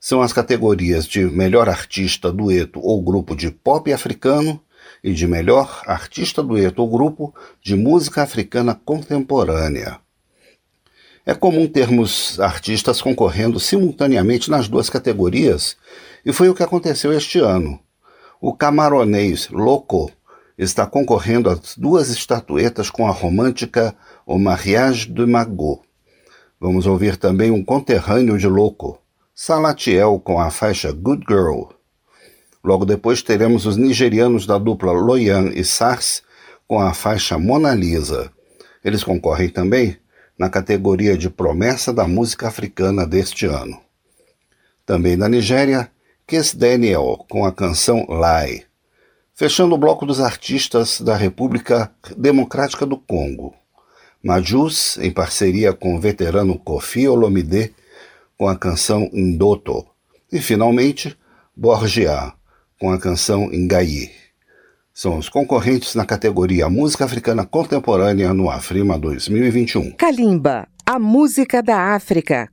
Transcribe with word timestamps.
são 0.00 0.22
as 0.22 0.32
categorias 0.32 1.06
de 1.06 1.24
melhor 1.24 1.68
artista, 1.68 2.30
dueto 2.30 2.80
ou 2.80 3.02
grupo 3.02 3.34
de 3.34 3.50
pop 3.50 3.92
africano 3.92 4.60
e 5.02 5.12
de 5.12 5.26
melhor 5.26 5.82
artista, 5.86 6.42
dueto 6.42 6.82
ou 6.82 6.88
grupo 6.88 7.34
de 7.62 7.74
música 7.74 8.22
africana 8.22 8.74
contemporânea. 8.74 9.98
É 11.26 11.34
comum 11.34 11.66
termos 11.66 12.40
artistas 12.40 13.02
concorrendo 13.02 13.60
simultaneamente 13.60 14.50
nas 14.50 14.66
duas 14.66 14.88
categorias, 14.88 15.76
e 16.24 16.32
foi 16.32 16.48
o 16.48 16.54
que 16.54 16.62
aconteceu 16.62 17.12
este 17.12 17.38
ano. 17.38 17.78
O 18.40 18.54
camaronês 18.54 19.48
Loco 19.50 20.10
está 20.56 20.86
concorrendo 20.86 21.50
às 21.50 21.76
duas 21.76 22.08
estatuetas 22.08 22.88
com 22.88 23.06
a 23.06 23.10
romântica 23.10 23.94
O 24.26 24.38
Mariage 24.38 25.10
de 25.10 25.26
Magot. 25.26 25.82
Vamos 26.58 26.86
ouvir 26.86 27.16
também 27.16 27.50
um 27.50 27.64
conterrâneo 27.64 28.38
de 28.38 28.48
Loco. 28.48 28.98
Salatiel 29.40 30.18
com 30.18 30.40
a 30.40 30.50
faixa 30.50 30.90
Good 30.90 31.24
Girl. 31.28 31.66
Logo 32.62 32.84
depois 32.84 33.22
teremos 33.22 33.66
os 33.66 33.76
nigerianos 33.76 34.48
da 34.48 34.58
dupla 34.58 34.90
Loyan 34.90 35.52
e 35.54 35.62
Sars 35.62 36.24
com 36.66 36.80
a 36.80 36.92
faixa 36.92 37.38
Mona 37.38 37.72
Lisa. 37.72 38.32
Eles 38.84 39.04
concorrem 39.04 39.48
também 39.48 39.96
na 40.36 40.50
categoria 40.50 41.16
de 41.16 41.30
promessa 41.30 41.92
da 41.92 42.04
música 42.08 42.48
africana 42.48 43.06
deste 43.06 43.46
ano. 43.46 43.80
Também 44.84 45.16
da 45.16 45.28
Nigéria, 45.28 45.88
Kiss 46.26 46.56
Daniel 46.56 47.24
com 47.30 47.44
a 47.44 47.52
canção 47.52 48.08
Lie. 48.08 48.64
Fechando 49.36 49.76
o 49.76 49.78
bloco 49.78 50.04
dos 50.04 50.18
artistas 50.18 51.00
da 51.00 51.14
República 51.14 51.92
Democrática 52.16 52.84
do 52.84 52.98
Congo. 52.98 53.54
Majus, 54.20 54.98
em 54.98 55.12
parceria 55.12 55.72
com 55.72 55.94
o 55.94 56.00
veterano 56.00 56.58
Kofi 56.58 57.06
Olomide, 57.06 57.72
com 58.38 58.48
a 58.48 58.56
canção 58.56 59.10
Ndoto. 59.12 59.84
E, 60.32 60.40
finalmente, 60.40 61.18
Borgia, 61.56 62.32
com 62.80 62.92
a 62.92 62.98
canção 62.98 63.50
Ngayi. 63.52 64.10
São 64.94 65.18
os 65.18 65.28
concorrentes 65.28 65.94
na 65.94 66.06
categoria 66.06 66.70
Música 66.70 67.04
Africana 67.04 67.44
Contemporânea 67.44 68.32
no 68.32 68.48
Afrima 68.48 68.98
2021. 68.98 69.92
Kalimba, 69.92 70.68
a 70.86 70.98
música 70.98 71.62
da 71.62 71.94
África. 71.94 72.48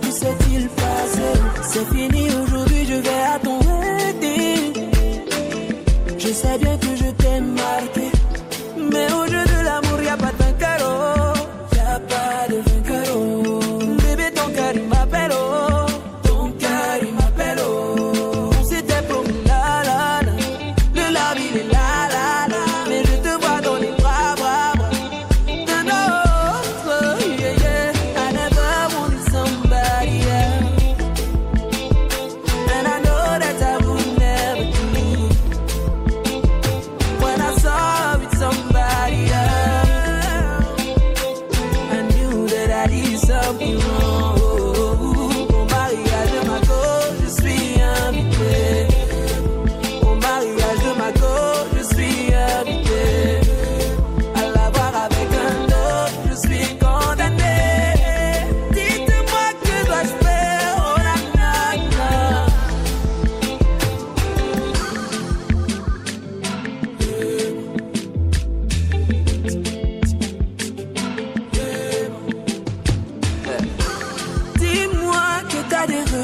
C'est 0.00 1.84
fini 1.94 2.28
aujourd'hui, 2.42 2.86
je 2.86 2.94
vais 2.94 3.22
à 3.34 3.38
ton 3.38 3.58
wedding. 3.60 4.72
Je 6.18 6.28
sais 6.28 6.58
bien 6.58 6.78
que 6.78 6.96
je 6.96 7.10
t'ai 7.10 7.40
marqué. 7.40 7.91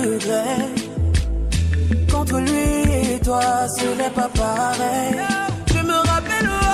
Regrets. 0.02 0.68
Contre 2.12 2.38
lui 2.40 3.14
et 3.14 3.18
toi, 3.20 3.42
ce 3.68 3.84
n'est 3.98 4.10
pas 4.10 4.28
pareil. 4.28 5.14
Je 5.72 5.78
me 5.90 5.94
rappelle, 6.10 6.48
oh, 6.48 6.64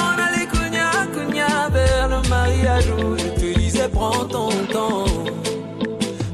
on 0.00 0.12
allait 0.26 0.46
cogna, 0.46 0.90
cogna 1.14 1.68
vers 1.70 2.08
le 2.08 2.28
mariage 2.28 2.86
où 2.98 3.16
je 3.18 3.28
te 3.40 3.58
disais 3.58 3.88
prends 3.92 4.24
ton 4.24 4.48
temps. 4.72 5.04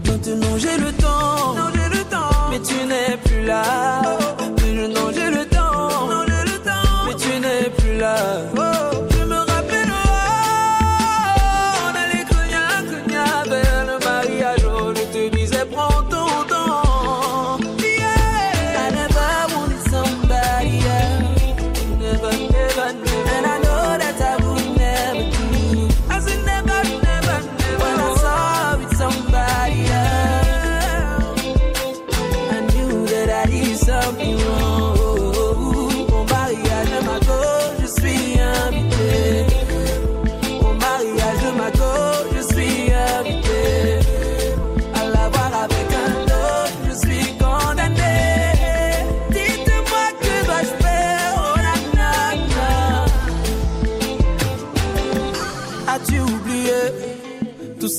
Maintenant 0.07 0.57
j'ai 0.59 0.77
le 0.79 0.93
temps, 0.93 1.55
non 1.57 1.69
j'ai 1.75 1.89
le 1.99 2.05
temps, 2.05 2.37
mais 2.51 2.61
tu 2.61 2.75
n'es 2.87 3.17
plus 3.25 3.45
là. 3.45 3.63
Mais 4.59 4.75
je- 5.15 5.30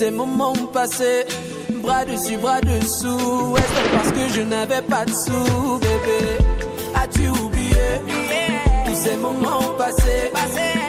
ces 0.01 0.09
moments 0.09 0.53
passés? 0.73 1.27
bras 1.83 2.03
dessus, 2.05 2.37
bras 2.37 2.59
dessous. 2.61 3.55
Est-ce 3.55 3.95
parce 3.95 4.11
que 4.11 4.33
je 4.33 4.41
n'avais 4.41 4.81
pas 4.81 5.05
de 5.05 5.11
sous, 5.11 5.77
bébé? 5.79 6.21
As-tu 6.95 7.27
oublié? 7.29 7.87
Tous 8.87 8.95
ces 8.95 9.15
moments 9.17 9.75
passés 9.77 10.31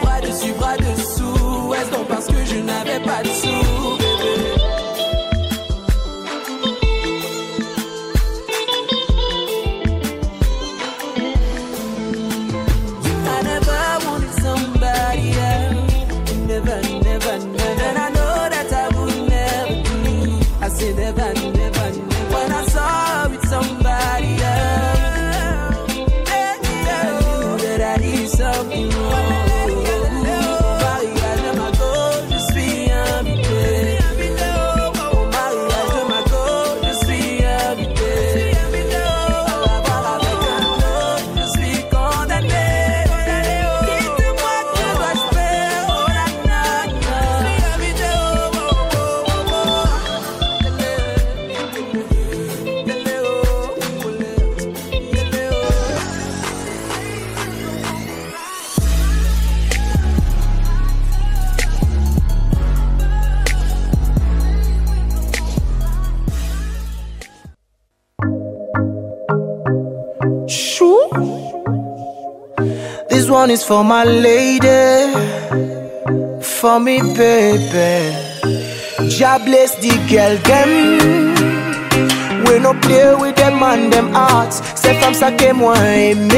Bras 0.01 0.21
dessus, 0.23 0.53
bras 0.53 0.79
dessous. 0.79 1.75
Est-ce 1.75 2.05
parce 2.09 2.27
que 2.27 2.43
je 2.47 2.57
n'avais 2.61 3.01
pas 3.01 3.23
de 3.23 3.29
sous, 3.29 3.99
bébé? 3.99 4.12
One 73.43 73.51
is 73.51 73.65
for 73.65 73.83
my 73.83 74.05
lady, 74.05 75.13
for 76.41 76.79
me 76.79 77.01
baby. 77.01 78.15
God 79.19 79.45
bless 79.45 79.75
the 79.83 79.93
girl 80.11 80.35
them. 80.49 80.71
We 82.45 82.61
no 82.61 82.73
play 82.85 83.13
with 83.17 83.35
them 83.35 83.61
and 83.65 83.93
them 83.93 84.13
hearts. 84.13 84.57
Say 84.81 84.95
from 85.01 85.15
sake 85.15 85.57
moi 85.57 85.75
aimer. 85.75 86.31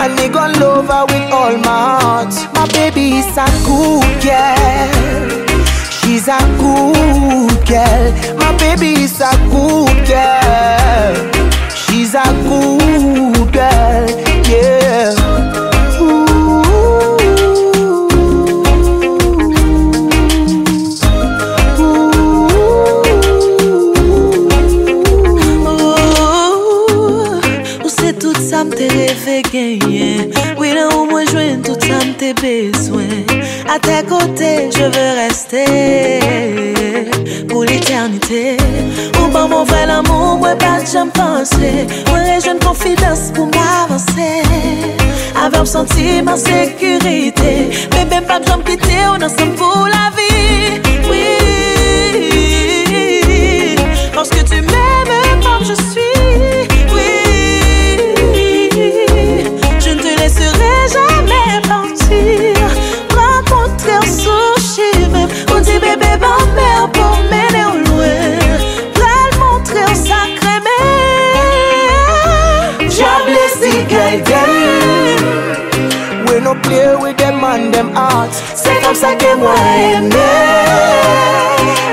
And 0.00 0.16
me 0.16 0.28
gon' 0.28 0.54
love 0.60 0.88
her 0.88 1.04
with 1.10 1.30
all 1.30 1.56
my 1.58 1.78
heart. 2.00 2.34
My 2.54 2.66
baby 2.72 3.18
is 3.20 3.36
a 3.36 3.48
good 3.68 4.08
girl. 4.24 5.28
She's 5.96 6.26
a 6.38 6.40
good 6.62 7.58
girl. 7.68 8.04
My 8.42 8.56
baby 8.56 8.90
is 9.04 9.20
a 9.20 9.32
good 9.52 9.98
girl. 10.08 11.38
She's 11.80 12.14
a 12.14 12.24
good 12.48 13.52
girl, 13.52 14.06
besoin. 32.40 33.04
À 33.68 33.78
tes 33.78 34.06
côtés, 34.06 34.70
je 34.74 34.84
veux 34.84 35.12
rester 35.24 36.20
pour 37.48 37.64
l'éternité. 37.64 38.56
Ou 39.20 39.28
bon, 39.30 39.48
mon 39.48 39.64
vrai 39.64 39.84
amour 39.90 40.38
moi, 40.38 40.54
pas 40.56 40.80
de 40.80 41.10
penser. 41.10 41.86
Moi, 42.08 42.18
j'ai 42.42 42.50
une 42.50 42.58
confidence 42.58 43.30
pour 43.34 43.46
m'avancer. 43.46 44.42
Avec 45.44 45.66
sentiment 45.66 46.36
sécurité. 46.36 47.70
Bébé, 47.90 48.20
pas 48.26 48.40
de 48.40 48.62
quitter, 48.64 49.02
on 49.08 49.22
ensemble 49.22 49.54
pour 49.54 49.86
la 49.86 50.10
vie. 50.16 50.17
Them 77.88 77.96
and 77.96 78.06
them 78.06 78.12
hearts. 78.12 78.42
C'est 78.54 78.80
comme 78.82 78.94
ça 78.94 79.14
que 79.14 79.36
moi 79.36 79.54
aimer. 79.76 80.18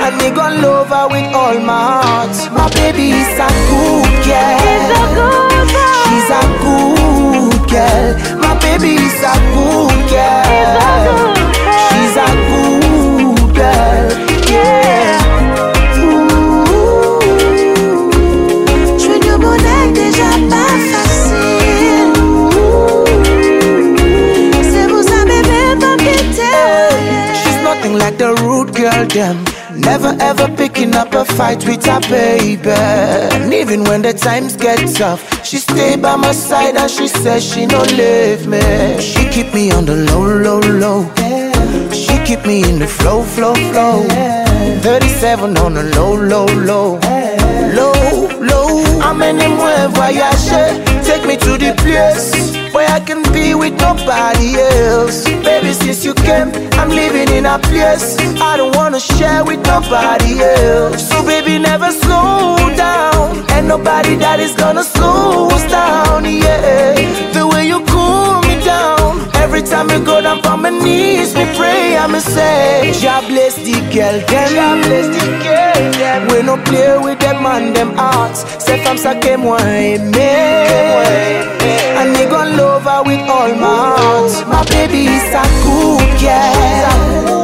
And 0.04 0.18
me 0.18 0.30
gon' 0.32 0.62
love 0.62 0.90
her 0.90 1.08
with 1.10 1.34
all 1.34 1.60
my 1.60 2.02
heart. 2.04 2.52
My 2.52 2.70
baby 2.70 3.12
is 3.12 3.40
a 3.40 3.48
good 3.70 4.26
girl. 4.26 4.60
She's 6.04 6.30
a 6.30 6.42
good 6.62 7.70
girl. 7.70 8.16
My 8.40 8.56
baby 8.60 8.96
is 8.96 9.24
a 9.24 9.36
good 9.54 10.10
girl. 10.10 11.34
She's 11.90 12.18
a 12.18 12.45
girl, 28.76 29.06
them. 29.08 29.44
Never 29.80 30.16
ever 30.20 30.48
picking 30.56 30.96
up 30.96 31.14
a 31.14 31.26
fight 31.26 31.66
with 31.66 31.86
her 31.86 32.02
baby. 32.02 32.70
And 32.70 33.54
even 33.54 33.84
when 33.84 34.02
the 34.02 34.14
times 34.14 34.56
get 34.56 34.80
tough, 34.96 35.22
she 35.46 35.58
stay 35.58 35.96
by 35.96 36.16
my 36.16 36.32
side 36.32 36.76
and 36.76 36.92
she 36.92 37.08
says 37.08 37.44
she 37.44 37.66
no 37.66 37.82
leave 38.00 38.48
me. 38.48 38.62
She 39.00 39.28
keep 39.30 39.54
me 39.54 39.72
on 39.72 39.86
the 39.86 39.96
low, 40.08 40.26
low, 40.46 40.60
low. 40.60 41.02
She 41.92 42.18
keep 42.26 42.46
me 42.46 42.64
in 42.70 42.80
the 42.80 42.88
flow, 42.88 43.24
flow, 43.24 43.56
flow. 43.56 44.04
37 44.82 45.58
on 45.58 45.74
the 45.74 45.84
low, 45.96 46.14
low, 46.14 46.46
low. 46.46 47.00
Low, 47.00 47.15
I'm 49.06 49.22
anywhere 49.22 49.88
voyager. 49.90 50.68
Take 51.06 51.26
me 51.28 51.38
to 51.38 51.58
the 51.58 51.76
place 51.78 52.34
where 52.74 52.90
I 52.90 53.00
can 53.00 53.22
be 53.32 53.54
with 53.54 53.80
nobody 53.80 54.58
else. 54.58 55.24
Baby, 55.46 55.74
since 55.74 56.04
you 56.04 56.16
came, 56.16 56.50
I'm 56.80 56.90
living 56.90 57.30
in 57.38 57.46
a 57.46 57.60
place 57.60 58.18
I 58.42 58.58
don't 58.58 58.76
wanna 58.76 59.00
share 59.00 59.46
with 59.46 59.62
nobody 59.68 60.42
else. 60.42 61.08
So, 61.08 61.24
baby, 61.24 61.60
never 61.60 61.92
slow 61.92 62.58
down. 62.76 63.46
And 63.52 63.68
nobody 63.68 64.16
that 64.16 64.40
is 64.40 64.54
gonna 64.56 64.84
slow 64.84 65.50
us 65.50 65.64
down, 65.70 66.26
yeah. 66.26 66.96
The 67.32 67.48
way 67.48 67.68
you 67.68 67.80
cool 67.86 68.42
me 68.42 68.56
down. 68.66 69.22
Every 69.36 69.62
time 69.62 69.90
you 69.92 70.04
go 70.04 70.20
down 70.20 70.44
on 70.48 70.64
my 70.64 70.72
knees, 70.72 71.36
me 71.36 71.46
pray, 71.56 71.96
I'ma 71.96 72.20
say, 72.20 72.92
God 73.02 73.28
bless 73.28 73.56
the 73.56 73.78
girl, 73.94 74.18
them. 74.28 74.50
God 74.60 74.84
bless 74.84 75.08
the 75.16 75.26
girl, 75.46 75.92
them. 75.94 76.28
We 76.32 76.42
no 76.42 76.58
play 76.64 76.98
with 76.98 77.20
and 77.46 77.76
them 77.76 77.94
hearts. 77.96 78.46
Say 78.64 78.84
from 78.84 78.98
sake 78.98 79.38
moi 79.38 79.58
aimer. 79.62 81.06
And 82.00 82.12
me 82.14 82.26
gon' 82.26 82.58
love 82.58 82.84
her 82.84 83.04
with 83.04 83.30
all 83.30 83.54
my 83.56 83.96
heart. 83.98 84.48
My 84.48 84.64
baby 84.66 85.06
is 85.18 85.34
a 85.34 85.44
good 85.64 86.10
girl. 86.24 87.44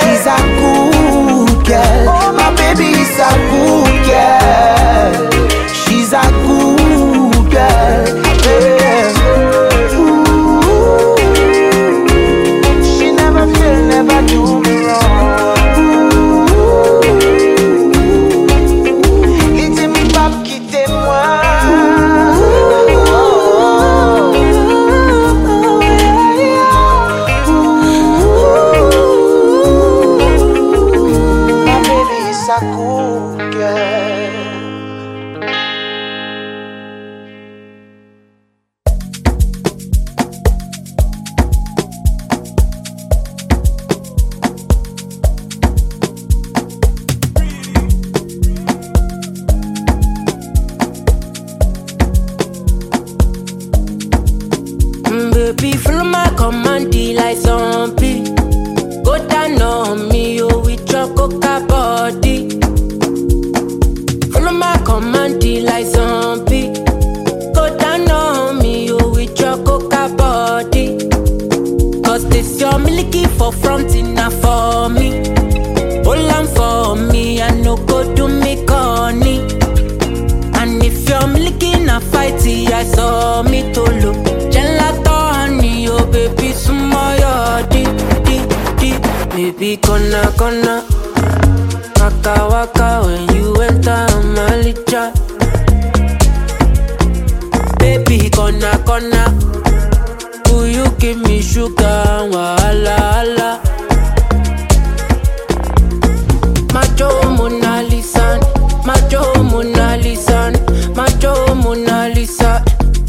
She's 0.00 0.26
a 0.26 0.38
good 0.58 1.66
girl. 1.66 2.32
My 2.40 2.48
baby 2.56 2.88
is 3.02 3.18
a 3.18 3.30
good 3.50 3.96
girl. 4.10 5.12
She's 5.68 6.12
a 6.12 6.24
good 6.44 7.50
girl. 7.50 8.25
Give 101.06 101.22
me 101.28 101.40
sugar? 101.40 102.26
Wahala, 102.32 102.96
wahala. 102.98 103.50
Macho 106.74 107.08
Mona 107.38 107.72
Lisa, 107.90 108.26
Macho 108.88 109.22
Mona 109.50 109.96
Lisa, 110.04 110.38
Macho 110.98 111.32
Mona 111.62 112.08
Lisa, 112.14 112.50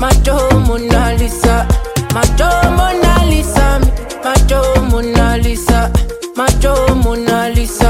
Macho 0.01 0.37
Mona 0.67 1.01
Lisa, 1.19 1.55
Macho 2.13 2.49
Mona 2.77 3.13
Lisa, 3.31 3.65
Macho 4.25 4.59
Mona 4.91 5.25
Lisa, 5.43 5.79
Macho 6.37 6.73
Mona 7.03 7.49
Lisa, 7.55 7.86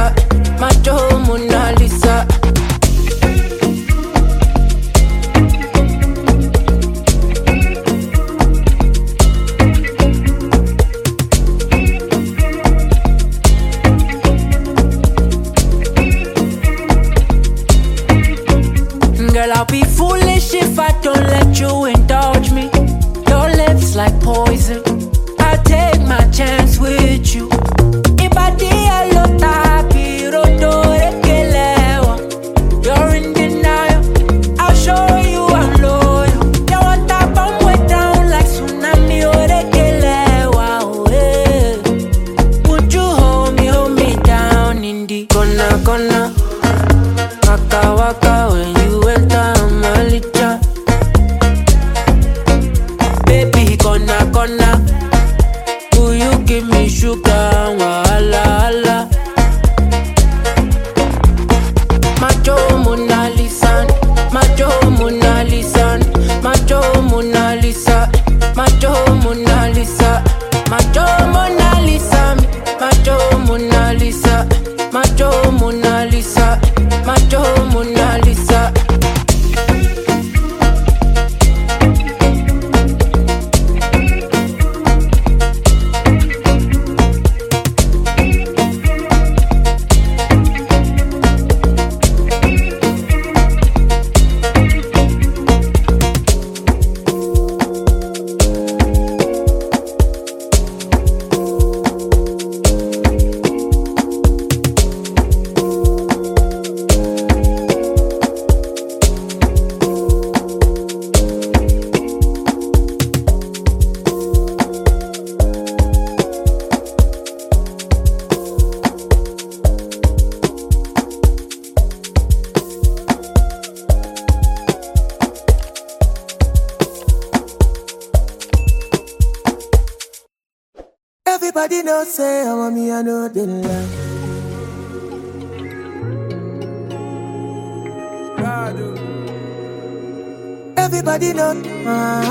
Everybody 141.20 141.34
know, 141.34 141.90
uh, 141.90 142.30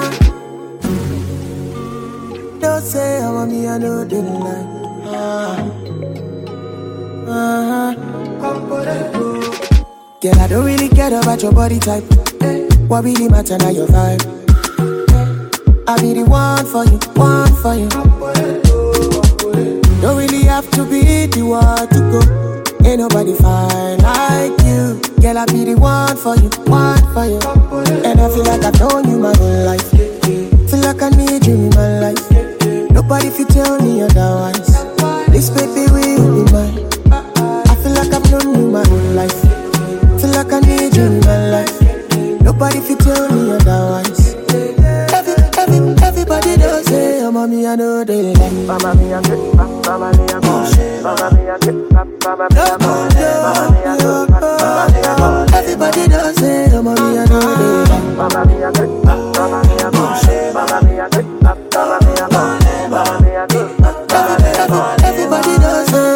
know 2.61 2.79
say 2.79 3.21
I'm 3.21 3.35
a 3.35 3.45
me, 3.45 3.67
I 3.67 3.79
know 3.79 4.05
they 4.05 4.23
lie. 4.23 4.65
Uh, 5.03 5.59
uh, 7.29 7.95
Girl, 10.21 10.39
I 10.39 10.47
don't 10.47 10.65
really 10.65 10.89
care 10.89 11.09
about 11.21 11.43
your 11.43 11.51
body 11.51 11.81
type. 11.81 12.05
What 12.87 13.03
really 13.03 13.29
matter 13.29 13.59
now 13.59 13.71
your 13.71 13.89
vibe? 13.89 14.23
I 15.89 16.01
be 16.01 16.13
the 16.15 16.25
one 16.25 16.65
for 16.65 16.85
you, 16.85 17.01
one 17.17 17.53
for 17.57 17.75
you. 17.75 17.89
Don't 20.01 20.17
really 20.17 20.45
have 20.45 20.71
to 20.71 20.85
be 20.85 21.27
the 21.27 21.43
one 21.43 21.89
to 21.89 22.01
go. 22.13 22.21
Ain't 22.89 23.01
nobody 23.01 23.35
fine 23.35 23.99
like 23.99 24.61
you. 24.63 25.16
Girl, 25.27 25.39
I 25.39 25.47
be 25.47 25.65
the 25.65 25.75
one 25.75 26.17
for 26.17 26.37
you, 26.39 26.47
one 26.71 27.03
for 27.11 27.27
you. 27.27 27.43
And 28.07 28.21
I 28.21 28.29
feel 28.31 28.45
like 28.47 28.63
I've 28.63 28.79
known 28.79 29.11
you 29.11 29.19
my 29.19 29.35
whole 29.35 29.67
life. 29.67 29.83
Feel 30.71 30.79
like 30.87 31.03
I 31.03 31.11
need 31.19 31.45
you 31.45 31.67
in 31.67 31.71
my 31.75 31.99
life. 31.99 32.23
Nobody 32.95 33.27
if 33.27 33.37
you 33.41 33.45
tell 33.47 33.75
me 33.83 34.03
otherwise. 34.03 34.87
This 35.35 35.51
baby 35.51 35.91
will 35.91 36.47
be 36.47 36.53
mine. 36.55 36.79
I 37.11 37.75
feel 37.83 37.99
like 37.99 38.15
I've 38.15 38.23
known 38.31 38.55
you 38.55 38.71
my 38.71 38.87
whole 38.87 39.11
life. 39.19 39.35
Feel 40.23 40.31
like 40.31 40.53
I 40.53 40.61
need 40.61 40.95
you 40.95 41.03
in 41.03 41.19
my 41.27 41.51
life. 41.59 41.75
Nobody 42.47 42.79
if 42.79 42.89
you 42.89 42.95
tell 42.95 43.27
me 43.27 43.51
otherwise. 43.51 44.35
Every, 45.11 45.35
every, 45.59 46.07
everybody 46.07 46.57
knows 46.57 46.87
say, 46.87 47.19
oh, 47.27 47.33
mommy, 47.33 47.67
I 47.67 47.75
know 47.75 48.05
they 48.05 48.31
like. 48.33 48.53
Mama, 48.63 48.95
me, 48.95 49.13
I 49.13 49.21
get, 49.23 49.43
mama, 49.59 50.15
me, 50.15 50.31
I 50.31 50.39
go. 50.39 51.03
Mama, 51.03 51.35
me, 51.35 51.51
I 51.51 51.59
get, 51.59 51.75
mama, 51.75 52.15
me, 52.15 52.15
I 52.15 52.15
go. 52.15 52.15
Mama, 52.23 52.47
me, 52.47 52.63
I 52.63 52.79
go. 52.79 52.95
Everybody 52.95 52.95
knows 52.95 53.13
say, 53.19 53.27
oh, 53.27 53.55
mommy, 53.59 53.83
I 53.83 53.99
know. 53.99 54.27
Mama, 54.31 54.39
me, 54.39 54.47
I 54.47 54.61
get, 54.61 54.66
Everybody 55.79 56.09
does 56.09 56.41
it, 56.41 56.73
I'm 56.73 56.87
a 56.87 56.95
me 56.95 57.19
eh, 57.19 57.27
Mama 58.17 58.47
mia, 58.47 58.73
alle. 58.73 59.29
a 59.37 59.61
me 59.61 59.77
and 59.77 59.93
Mama 60.55 60.81
mia, 60.89 61.05
it, 61.05 61.27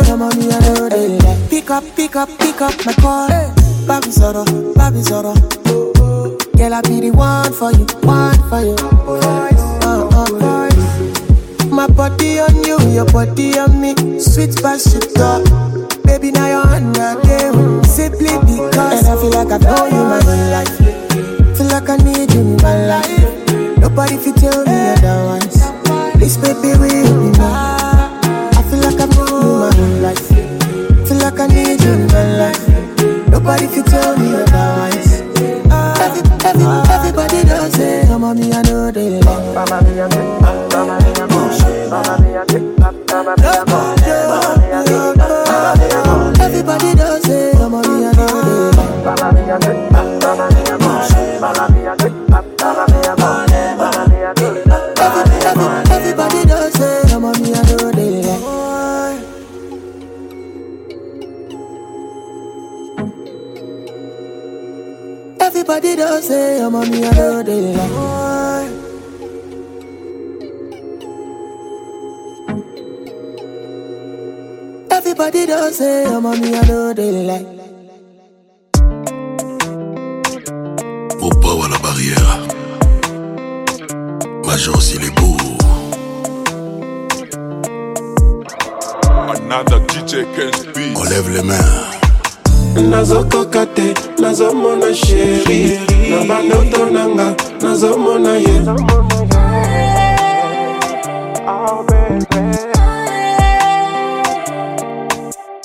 I'm 0.08 0.22
a 0.22 0.28
me 0.34 0.48
and 0.48 1.50
Pick 1.50 1.68
up, 1.68 1.84
pick 1.94 2.16
up, 2.16 2.30
pick 2.38 2.62
up 2.62 2.86
my 2.86 2.94
car 2.94 3.19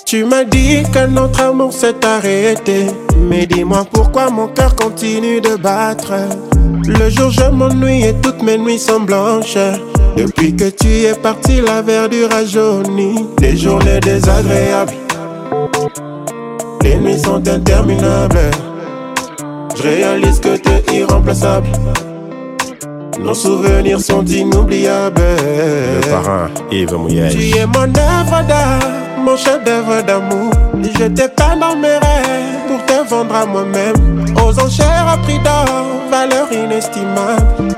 Tu 0.05 0.23
m'as 0.23 0.43
dit 0.43 0.83
que 0.93 1.07
notre 1.07 1.41
amour 1.41 1.73
s'est 1.73 2.05
arrêté 2.05 2.85
Mais 3.17 3.45
dis-moi 3.47 3.85
pourquoi 3.91 4.29
mon 4.29 4.47
cœur 4.47 4.75
continue 4.75 5.41
de 5.41 5.55
battre 5.55 6.13
Le 6.87 7.09
jour 7.09 7.31
je 7.31 7.49
m'ennuie 7.49 8.03
et 8.03 8.13
toutes 8.21 8.41
mes 8.43 8.57
nuits 8.57 8.79
sont 8.79 9.01
blanches 9.01 9.57
Depuis 10.15 10.55
que 10.55 10.69
tu 10.69 10.87
es 10.87 11.13
parti 11.15 11.59
la 11.61 11.81
verdure 11.81 12.31
a 12.31 12.45
jauni 12.45 13.25
Des 13.37 13.57
journées 13.57 13.99
désagréables 13.99 14.93
les 16.85 16.97
nuits 16.97 17.19
sont 17.19 17.47
interminables. 17.47 18.51
Je 19.75 19.81
réalise 19.81 20.39
que 20.39 20.55
t'es 20.55 20.83
irremplaçable. 20.93 21.67
Nos 23.19 23.33
souvenirs 23.33 23.99
sont 23.99 24.23
inoubliables. 24.23 25.19
Le 25.19 26.09
parrain 26.11 26.51
Yves 26.71 26.93
Mouillage. 26.93 27.33
Tu 27.33 27.57
es 27.57 27.65
mon 27.65 27.87
œuvre 27.87 28.47
d'art, 28.47 28.79
mon 29.25 29.35
chef-d'œuvre 29.35 30.01
d'amour. 30.03 30.51
Je 30.81 31.05
t'ai 31.05 31.27
peint 31.27 31.57
dans 31.57 31.75
mes 31.75 31.97
rêves 31.97 32.61
pour 32.67 32.85
te 32.85 33.09
vendre 33.09 33.35
à 33.35 33.45
moi-même. 33.45 34.25
Aux 34.37 34.59
enchères 34.59 35.07
à 35.07 35.17
prix 35.17 35.39
d'or, 35.39 35.65
valeur 36.11 36.51
inestimable. 36.53 37.75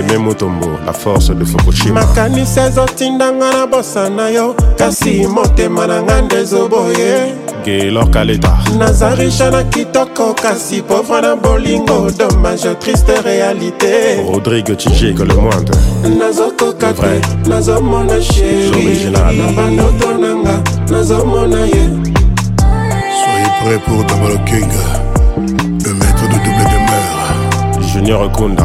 Et 0.00 0.02
Memutombo, 0.02 0.78
la 0.86 0.94
force 0.94 1.28
de 1.30 1.44
Fukushima. 1.44 2.00
makanisi 2.00 2.58
ezotindanga 2.60 3.50
na 3.52 3.66
bosa 3.66 4.08
na 4.08 4.30
yo 4.30 4.54
kasi 4.78 5.26
motema 5.26 5.86
na 5.86 6.02
nga 6.02 6.22
nde 6.22 6.36
ezoboye 6.36 7.34
Gaylor 7.66 8.10
Kaleta. 8.10 8.56
naza 8.78 9.14
riche 9.14 9.50
na 9.50 9.62
kitoko 9.64 10.34
kasi 10.34 10.80
pauvre 10.82 11.20
na 11.20 11.36
bolingo 11.36 12.10
dommage 12.18 12.74
triste 12.80 13.12
réalité 13.24 14.16
Rodrigue 14.26 14.74
Tijé, 14.76 15.12
que 15.12 15.22
le 15.22 15.34
moindre. 15.34 15.74
nazokoka 16.18 16.92
te 16.94 17.20
nazomona 17.50 18.20
sheri 18.22 19.10
na 19.12 19.52
bandoto 19.52 20.18
nanga 20.18 20.62
nazomona 20.90 21.66
ye 21.66 21.90
Soyez 23.20 23.52
prêts 23.64 23.80
pour 23.84 24.02
Double 24.04 24.40
King. 24.46 24.70
Le 25.36 25.92
maître 25.92 26.22
de 26.22 26.38
double 26.44 26.64
demeure. 26.72 27.88
Junior 27.92 28.32
Kunda. 28.32 28.64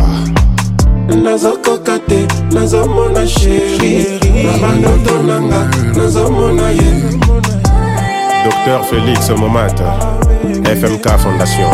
Nazokoka 1.13 1.99
te 1.99 2.27
nazomona 2.51 3.27
sheri 3.27 4.19
na 4.43 4.57
bandoto 4.57 5.23
nanga 5.23 5.69
nazomona 5.95 6.69
ye 6.69 6.91
Docteur 8.45 8.83
Félix 8.89 9.29
Momat. 9.37 9.81
FMK 10.63 11.17
Fondation. 11.17 11.71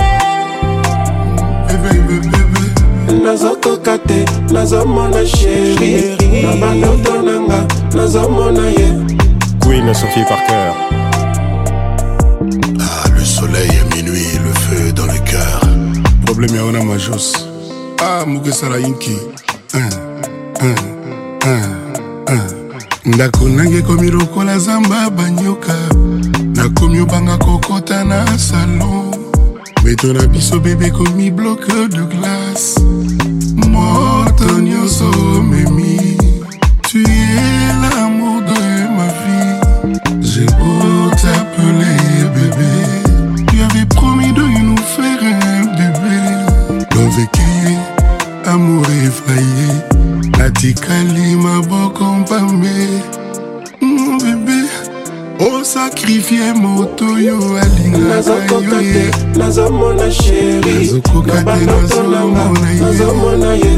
nazokoka 3.24 3.98
te 3.98 4.26
nazomona 4.54 5.26
sheri 5.26 6.17
na 6.44 6.56
bandoto 6.56 7.22
nanga 7.22 7.67
nazomona 7.96 8.70
ye 8.70 8.88
Queen 9.60 9.94
Sophie 9.94 10.26
Parker. 10.28 10.74
Ah, 12.80 13.08
le 13.15 13.24
soleil 13.24 13.70
à 13.70 13.96
minuit, 13.96 14.39
le 14.44 14.54
feu 14.54 14.91
dans 14.94 15.06
le 15.06 15.20
cœur. 15.20 15.62
Problème 16.26 16.56
ya 16.56 16.65
wana 16.65 16.84
majos. 16.84 17.51
Ah, 18.02 18.26
mokesala 18.26 18.80
inki. 18.80 19.18
Un, 19.74 19.90
un, 20.62 20.76
un, 21.46 21.64
un. 22.28 22.48
ndako 23.06 23.50
nange 23.50 23.78
ekomi 23.78 24.12
lokola 24.12 24.60
zamba 24.60 25.10
banyoka 25.10 25.74
nakomi 26.56 27.00
obanga 27.00 27.38
kokota 27.38 28.04
na 28.04 28.38
salon 28.38 29.12
beto 29.84 30.14
na 30.14 30.28
biso 30.28 30.60
bebe 30.60 30.86
ekomi 30.88 31.32
bloke 31.32 31.74
de 31.90 31.98
glace 32.06 32.80
moto 33.68 34.60
nyonso 34.60 35.10
omemi 35.38 36.01
natikali 50.62 51.36
maboko 51.36 52.04
mpambe. 52.04 52.88
Mon 53.82 54.17
bébé 54.17 54.69
osakrifie 55.39 56.54
moto 56.54 57.06
oyo 57.06 57.38
alingaka 57.58 58.82
ye. 58.82 59.12
Nazokoka 59.38 61.34
na 61.34 61.54
te, 61.54 61.65
nazomona 62.80 63.54
ye. 63.56 63.78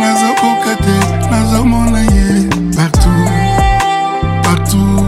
nazokoka 0.00 0.74
te 0.84 0.96
nazomona 1.30 2.00
ye. 2.00 2.48
Partout 2.76 3.24
partout 4.42 5.04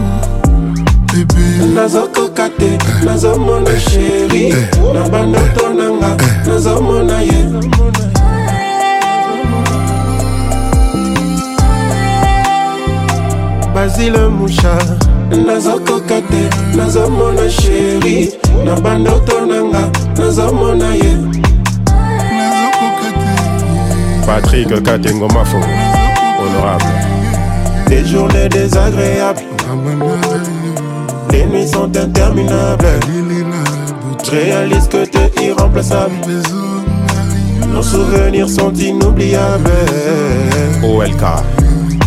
bébé. 1.13 1.45
Nazokoka 1.75 2.49
te 2.49 2.77
nazomona 3.05 3.79
sheri 3.79 4.53
na 4.93 5.09
bandoto 5.09 5.73
nanga 5.73 6.17
nazomona 6.47 7.21
ye 7.21 7.45
basile 13.87 14.27
musha 14.27 14.77
nazokoka 15.45 16.21
te 16.21 16.49
nazomona 16.77 17.49
sheri 17.49 18.33
na 18.65 18.75
bandoto 18.75 19.45
nanga 19.45 19.91
nazomona 20.17 20.95
ye. 20.95 21.13
Patrick 24.25 24.83
Katengo 24.83 25.27
Mafo. 25.29 25.57
Honorable. 26.39 26.85
des 27.87 28.05
journées 28.05 28.49
désagréables. 28.49 29.41
Les 31.31 31.45
nuits 31.45 31.67
sont 31.67 31.95
interminables. 31.95 32.99
Je 34.23 34.31
réalise 34.31 34.87
que 34.89 35.05
t'es 35.05 35.31
irremplaçable. 35.45 36.13
Nos 37.73 37.83
souvenirs 37.83 38.49
sont 38.49 38.73
inoubliables. 38.73 39.71
OLK. 40.83 41.23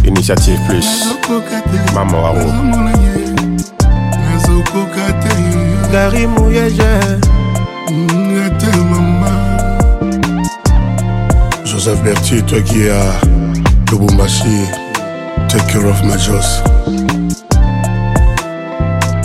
Initiative 0.05 0.59
Plus. 0.67 0.87
Nazokoka 4.21 5.13
te 5.23 5.35
gari 5.93 6.27
mama 6.27 6.61
joseph 11.65 12.03
bertier 12.03 12.43
toi 12.43 12.61
qui 12.63 12.83
es 12.83 12.91
à 12.91 13.21
lubumbashi 13.91 14.67
take 15.49 15.67
care 15.73 15.87
of 15.87 16.03
majos 16.05 16.63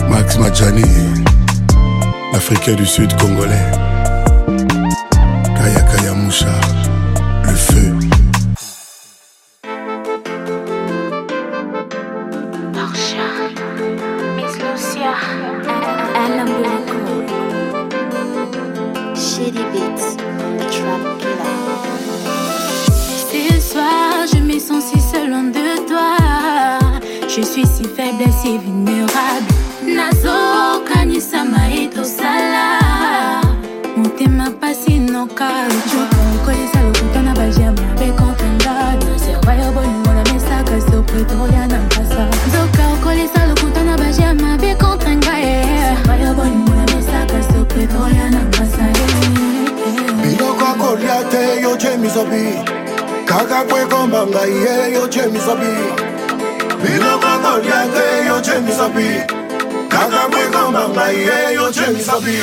max 0.09 0.37
majani 0.37 0.85
l'africain 2.33 2.75
du 2.75 2.85
sud 2.85 3.13
congolais 3.17 3.84
kakwe 53.55 53.85
komba 53.85 54.21
ngai 54.27 54.51
ye 54.63 54.93
yo 54.93 55.07
tie 55.07 55.25
misapi 55.33 55.71
biloko 56.81 57.31
kolia 57.43 57.81
te 57.93 58.05
yo 58.27 58.37
tie 58.45 58.59
misapi 58.65 59.07
kakakwe 59.91 60.43
komba 60.53 60.83
ngai 60.93 61.15
ye 61.27 61.37
yo 61.55 61.71
tie 61.71 61.87
misapi 61.95 62.35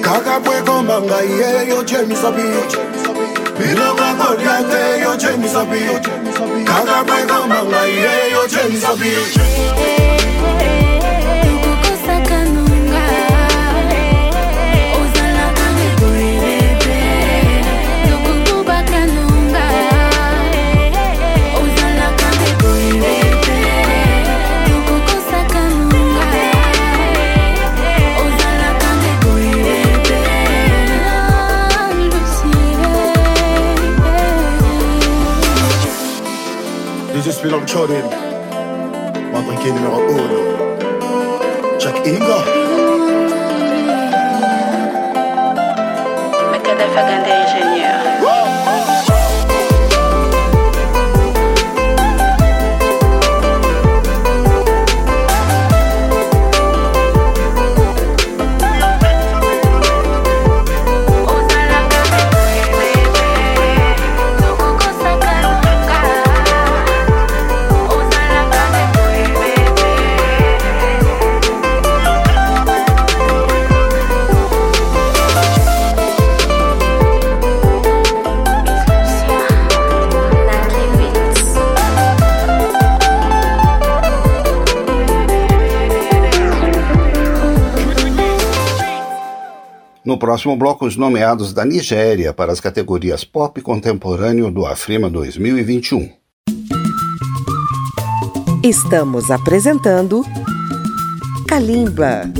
kakabwekoma 0.00 1.00
ngaiye 1.00 1.68
yochemisabit 1.68 2.70
bilokakoliate 3.58 5.00
yochemisabit 5.02 6.08
kakabwekoma 6.64 7.58
ngaiye 7.64 8.30
yochemisabit 8.32 9.40
Desespero 37.40 37.64
Chorin 37.64 38.04
Mabrike 39.32 39.72
numero 39.72 39.96
uno 39.96 41.78
Jack 41.78 42.06
Inga 42.06 42.44
Makada 46.52 46.86
Faganda 46.94 47.29
ingénieur. 47.29 47.29
Próximo 90.30 90.54
bloco, 90.54 90.86
os 90.86 90.96
nomeados 90.96 91.52
da 91.52 91.64
Nigéria 91.64 92.32
para 92.32 92.52
as 92.52 92.60
categorias 92.60 93.24
Pop 93.24 93.60
Contemporâneo 93.60 94.48
do 94.48 94.64
Afrima 94.64 95.10
2021. 95.10 96.08
Estamos 98.62 99.28
apresentando 99.28 100.24
Kalimba. 101.48 102.32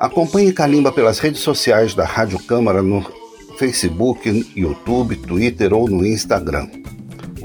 Acompanhe 0.00 0.52
Kalimba 0.52 0.90
pelas 0.90 1.20
redes 1.20 1.42
sociais 1.42 1.94
da 1.94 2.04
Rádio 2.04 2.40
Câmara 2.40 2.82
no 2.82 3.06
Facebook, 3.56 4.52
YouTube, 4.56 5.14
Twitter 5.14 5.72
ou 5.72 5.88
no 5.88 6.04
Instagram. 6.04 6.85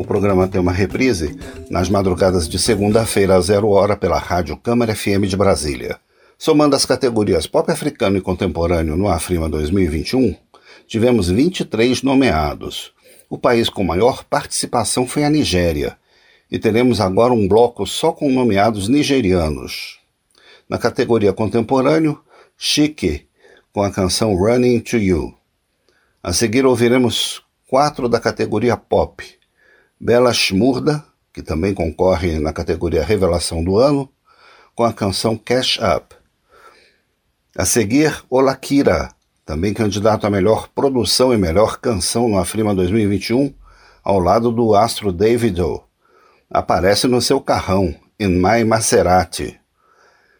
O 0.02 0.04
programa 0.04 0.48
tem 0.48 0.60
uma 0.60 0.72
reprise 0.72 1.38
nas 1.70 1.88
madrugadas 1.88 2.50
de 2.50 2.58
segunda-feira 2.58 3.36
a 3.36 3.40
zero 3.40 3.70
hora 3.70 3.96
pela 3.96 4.18
Rádio 4.18 4.58
Câmara 4.58 4.96
FM 4.96 5.28
de 5.28 5.38
Brasília. 5.38 6.00
Somando 6.40 6.76
as 6.76 6.88
categorias 6.88 7.46
Pop 7.46 7.72
Africano 7.72 8.18
e 8.18 8.22
Contemporâneo 8.22 8.98
no 8.98 9.08
Afrima 9.08 9.48
2021, 9.48 10.36
tivemos 10.88 11.30
23 11.30 12.02
nomeados. 12.02 12.94
O 13.30 13.38
país 13.38 13.70
com 13.70 13.84
maior 13.84 14.24
participação 14.24 15.06
foi 15.06 15.24
a 15.24 15.30
Nigéria, 15.30 15.96
e 16.52 16.58
teremos 16.58 17.00
agora 17.00 17.32
um 17.32 17.48
bloco 17.48 17.86
só 17.86 18.12
com 18.12 18.28
nomeados 18.32 18.88
nigerianos. 18.88 20.00
Na 20.68 20.80
categoria 20.80 21.32
Contemporâneo, 21.32 22.20
Chique, 22.58 23.28
com 23.72 23.84
a 23.84 23.92
canção 23.92 24.36
Running 24.36 24.80
to 24.80 24.98
You. 24.98 25.32
A 26.24 26.34
seguir 26.34 26.66
ouviremos 26.66 27.44
quatro 27.68 28.10
da 28.10 28.20
categoria 28.20 28.76
Pop. 28.76 29.41
Bela 30.04 30.34
Shmurda, 30.34 31.06
que 31.32 31.44
também 31.44 31.76
concorre 31.76 32.40
na 32.40 32.52
categoria 32.52 33.06
Revelação 33.06 33.64
do 33.64 33.78
Ano, 33.78 34.10
com 34.74 34.84
a 34.84 34.92
canção 34.92 35.38
Cash 35.38 35.78
Up. 35.78 36.16
A 37.56 37.66
seguir, 37.66 38.24
Olakira, 38.28 39.14
também 39.46 39.76
candidato 39.76 40.26
a 40.26 40.30
melhor 40.32 40.70
produção 40.70 41.32
e 41.32 41.38
melhor 41.38 41.78
canção 41.78 42.28
no 42.28 42.40
Afrima 42.40 42.74
2021, 42.74 43.54
ao 44.04 44.18
lado 44.18 44.52
do 44.52 44.74
astro 44.74 45.12
Davido. 45.12 45.84
Aparece 46.50 47.06
no 47.06 47.22
seu 47.22 47.40
carrão, 47.40 47.94
In 48.20 48.42
My 48.42 48.64
Maserati. 48.64 49.60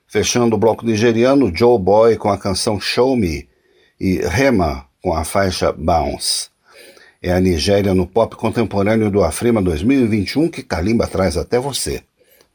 Fechando 0.08 0.56
o 0.56 0.60
bloco 0.60 0.84
nigeriano, 0.84 1.56
Joe 1.56 1.78
Boy 1.78 2.18
com 2.18 2.32
a 2.32 2.38
canção 2.38 2.80
Show 2.80 3.16
Me 3.16 3.48
e 4.00 4.22
Rema 4.26 4.88
com 5.04 5.14
a 5.14 5.24
faixa 5.24 5.72
Bounce. 5.72 6.51
É 7.24 7.32
a 7.32 7.40
Nigéria 7.40 7.94
no 7.94 8.08
pop 8.08 8.36
contemporâneo 8.36 9.12
do 9.12 9.24
Afrima 9.24 9.62
2021 9.62 10.50
que 10.50 10.64
Kalimba 10.64 11.06
traz 11.06 11.38
até 11.38 11.60
você. 11.60 12.02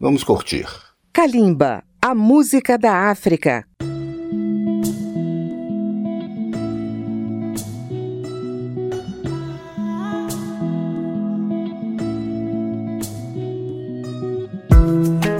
Vamos 0.00 0.24
curtir. 0.24 0.66
Kalimba, 1.12 1.84
a 2.02 2.12
música 2.16 2.76
da 2.76 3.08
África. 3.08 3.64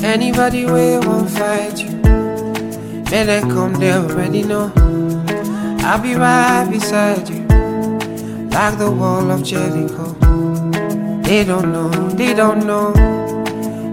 Anybody 0.04 0.66
we 0.66 0.98
won't 1.04 1.28
fight 1.28 1.82
you, 1.82 1.90
may 3.10 3.24
they 3.24 3.40
come 3.40 3.74
they 3.74 3.92
already 3.92 4.44
know. 4.44 4.70
I'll 5.80 5.98
be 6.00 6.14
right 6.14 6.66
beside 6.70 7.28
you, 7.28 7.44
like 8.56 8.78
the 8.78 8.90
wall 8.90 9.30
of 9.30 9.44
Jericho. 9.44 10.14
They 11.20 11.44
don't 11.44 11.72
know, 11.74 11.90
they 12.20 12.32
don't 12.32 12.64
know, 12.66 12.90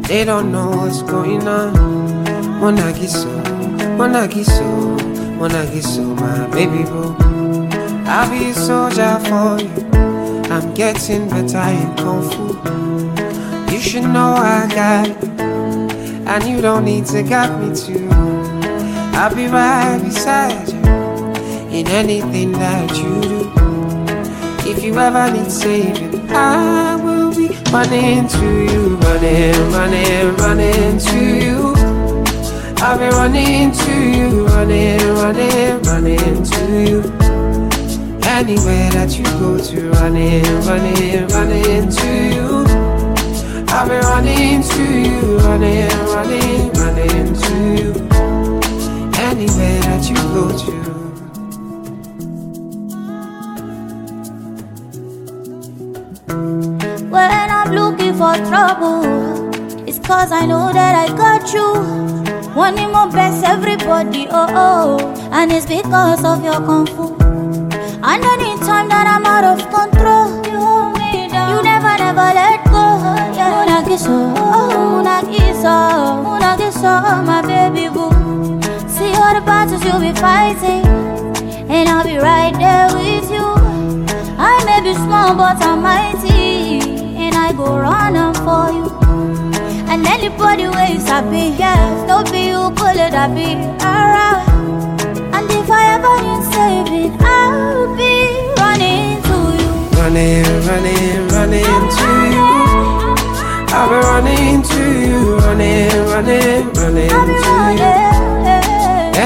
they 0.08 0.24
don't 0.24 0.54
know 0.54 0.70
what's 0.70 1.02
going 1.02 1.46
on. 1.46 1.74
Monagiso, 2.62 3.34
Monagiso, 3.98 4.70
Monagiso, 5.38 6.06
my 6.16 6.48
baby 6.56 6.84
boo. 6.86 7.14
I'll 8.08 8.30
be 8.32 8.52
a 8.52 8.54
soldier 8.54 9.20
for 9.28 9.60
you. 9.62 9.84
I'm 10.54 10.74
getting 10.74 11.28
better 11.28 11.68
in 11.82 11.90
Kung 11.98 12.24
Fu. 12.32 12.46
You 13.70 13.82
should 13.82 14.04
know 14.04 14.32
I 14.36 14.70
got 14.74 15.10
it, 15.10 15.42
and 16.32 16.44
you 16.48 16.62
don't 16.62 16.86
need 16.86 17.06
to 17.08 17.22
guide 17.22 17.54
me 17.60 17.76
too. 17.76 18.08
I'll 19.20 19.36
be 19.36 19.48
right 19.48 20.00
beside 20.02 20.70
you 20.70 20.80
in 21.78 21.86
anything 21.90 22.54
that 22.54 22.96
you 22.96 23.22
do. 23.22 23.63
If 24.76 24.84
you 24.84 24.98
ever 24.98 25.32
need 25.32 25.52
saving, 25.52 26.30
I 26.32 26.96
will 26.96 27.30
be 27.36 27.48
running 27.72 28.28
to 28.28 28.48
you, 28.64 28.96
running, 28.98 29.72
running, 29.72 30.36
running 30.38 30.98
to 30.98 31.20
you. 31.46 31.74
I'll 32.78 32.98
be 32.98 33.06
running 33.06 33.72
to 33.72 33.94
you, 34.18 34.48
running, 34.48 35.00
running, 35.14 35.82
running 35.84 36.44
to 36.44 36.90
you. 36.90 37.00
Anywhere 38.26 38.90
that 38.92 39.16
you 39.16 39.24
go 39.40 39.60
to, 39.60 39.92
running, 39.92 40.44
running, 40.66 41.28
running 41.28 41.90
to 41.90 42.08
you. 42.34 42.66
I'll 43.70 43.88
be 43.88 43.96
running 43.96 44.64
to 44.64 44.84
you, 45.08 45.38
running, 45.38 45.88
running, 46.10 46.74
running 46.74 47.34
to 47.44 47.56
you. 47.78 47.92
Anywhere 49.22 49.80
that 49.82 50.10
you 50.10 50.16
go 50.16 50.58
to. 50.58 50.93
For 58.24 58.36
trouble, 58.48 59.04
it's 59.86 60.00
cause 60.00 60.32
I 60.32 60.46
know 60.46 60.72
that 60.72 60.94
I 61.04 61.08
got 61.24 61.44
you. 61.56 61.68
Wanting 62.56 62.92
more 62.96 63.10
best 63.12 63.44
everybody, 63.44 64.28
oh 64.32 64.48
oh, 64.66 65.30
and 65.38 65.52
it's 65.52 65.66
because 65.66 66.24
of 66.24 66.42
your 66.42 66.60
kung 66.68 66.88
fu. 66.96 67.06
And 68.10 68.24
any 68.34 68.52
time 68.68 68.88
that 68.94 69.08
I'm 69.14 69.26
out 69.26 69.44
of 69.52 69.60
control, 69.76 70.28
you 70.48 70.60
hold 70.68 70.94
me 71.00 71.28
down. 71.28 71.50
You 71.52 71.64
never, 71.64 71.94
never 72.06 72.30
let 72.40 72.64
go. 72.76 72.86
Yeah. 73.36 73.52
Munagiso, 73.56 74.16
oh, 74.38 74.72
Munagiso, 74.94 75.76
Munagiso, 76.26 76.94
my 77.28 77.42
baby 77.52 77.90
boo. 77.96 78.08
See 78.88 79.12
all 79.20 79.34
the 79.36 79.44
battles 79.50 79.84
you'll 79.84 80.00
be 80.00 80.14
fighting, 80.26 80.86
and 81.76 81.90
I'll 81.90 82.08
be 82.08 82.18
right 82.18 82.56
there 82.64 82.88
with 82.96 83.28
you. 83.36 83.48
I 84.40 84.56
may 84.68 84.80
be 84.88 84.94
small, 84.96 85.36
but 85.36 85.60
I'm 85.62 85.82
mighty, 85.82 86.33
go 87.56 87.78
run 87.80 88.16
am 88.16 88.34
for 88.34 88.72
you. 88.72 88.88
And 89.92 90.06
anybody 90.08 90.64
you 90.64 91.00
sabi, 91.00 91.56
yes, 91.58 92.08
don't 92.08 92.30
be 92.32 92.48
you, 92.48 92.72
pull 92.76 92.98
it, 93.06 93.14
be 93.36 93.50
alright. 93.86 94.42
And 95.36 95.48
if 95.52 95.70
I 95.70 95.84
ever 95.96 96.16
need 96.26 96.44
saving, 96.54 97.14
I'll 97.22 97.96
be 97.96 98.14
running 98.58 99.22
to 99.28 99.38
you. 99.60 99.72
Running, 100.00 100.46
running, 100.68 101.28
running 101.30 101.84
to 101.98 102.08
you. 102.36 102.48
I'll 103.76 103.90
be 103.90 103.98
running 104.10 104.62
to 104.72 104.82
you, 105.08 105.38
running, 105.38 105.94
running, 106.12 106.64
running 106.74 107.28
to 107.44 107.56
you. 107.82 107.94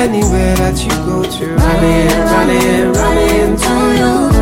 Anywhere 0.03 0.55
that 0.57 0.77
you 0.83 0.91
go 1.07 1.23
to, 1.23 1.45
running, 1.55 2.09
running, 2.31 2.93
running 2.93 3.57
to 3.57 3.73
you. 3.99 4.36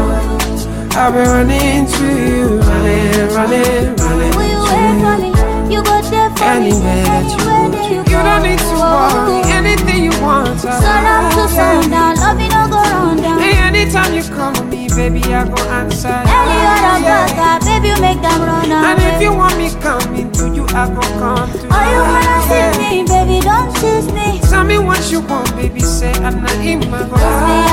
I'll 0.98 1.12
been 1.12 1.28
running 1.28 1.86
to 1.92 2.08
you, 2.08 2.60
running, 2.60 3.28
running, 3.36 3.96
running 4.00 4.32
Will 4.32 4.48
you 4.48 4.60
to 4.64 4.72
wait 4.72 4.96
for 5.04 5.16
you. 5.20 5.36
me? 5.68 5.74
You 5.76 5.84
go 5.84 6.02
there 6.02 6.30
for 6.32 6.40
me. 6.40 6.72
Anywhere 6.72 7.04
that 7.04 7.28
you 7.28 7.36
Anywhere 7.36 7.68
go 7.68 7.72
that 7.76 7.92
you 7.92 8.00
you 8.00 8.20
don't 8.24 8.44
need 8.48 8.60
to 8.64 8.76
worry. 8.80 9.44
Anything 9.52 10.04
you 10.08 10.16
want, 10.24 10.56
Sun 10.60 11.04
up 11.04 11.34
to 11.36 11.44
sundown, 11.52 12.16
love 12.16 12.40
you 12.40 12.48
no 12.48 12.64
go 12.72 12.80
run 12.80 13.18
down. 13.18 13.40
Hey, 13.40 13.60
anytime 13.60 14.16
you 14.16 14.24
come 14.24 14.54
to 14.56 14.64
me, 14.64 14.88
baby, 14.96 15.20
I 15.36 15.44
go 15.44 15.60
answer. 15.68 16.08
Any 16.08 16.58
other 16.64 17.04
brother, 17.04 17.66
baby, 17.68 17.88
you 17.92 18.00
make 18.00 18.22
them 18.24 18.40
run 18.40 18.72
And 18.72 19.00
if 19.04 19.22
you 19.22 19.34
want 19.36 19.58
me 19.58 19.76
coming 19.84 20.32
to 20.32 20.48
you, 20.56 20.64
I 20.72 20.88
go 20.88 21.04
come 21.20 21.52
to 21.52 21.68
Oh, 21.76 21.84
you 21.92 22.02
wanna 22.08 22.40
see 22.48 22.72
me, 22.80 23.04
baby, 23.04 23.44
don't 23.44 23.68
tease 23.84 24.08
me. 24.16 24.40
Tell 24.48 24.64
me 24.64 24.80
what 24.80 25.12
you 25.12 25.20
want, 25.20 25.52
baby. 25.58 25.82
Say 25.82 26.14
I'm 26.24 26.40
not 26.42 26.56
in 26.64 26.80
my 26.90 27.04
Me 27.04 27.20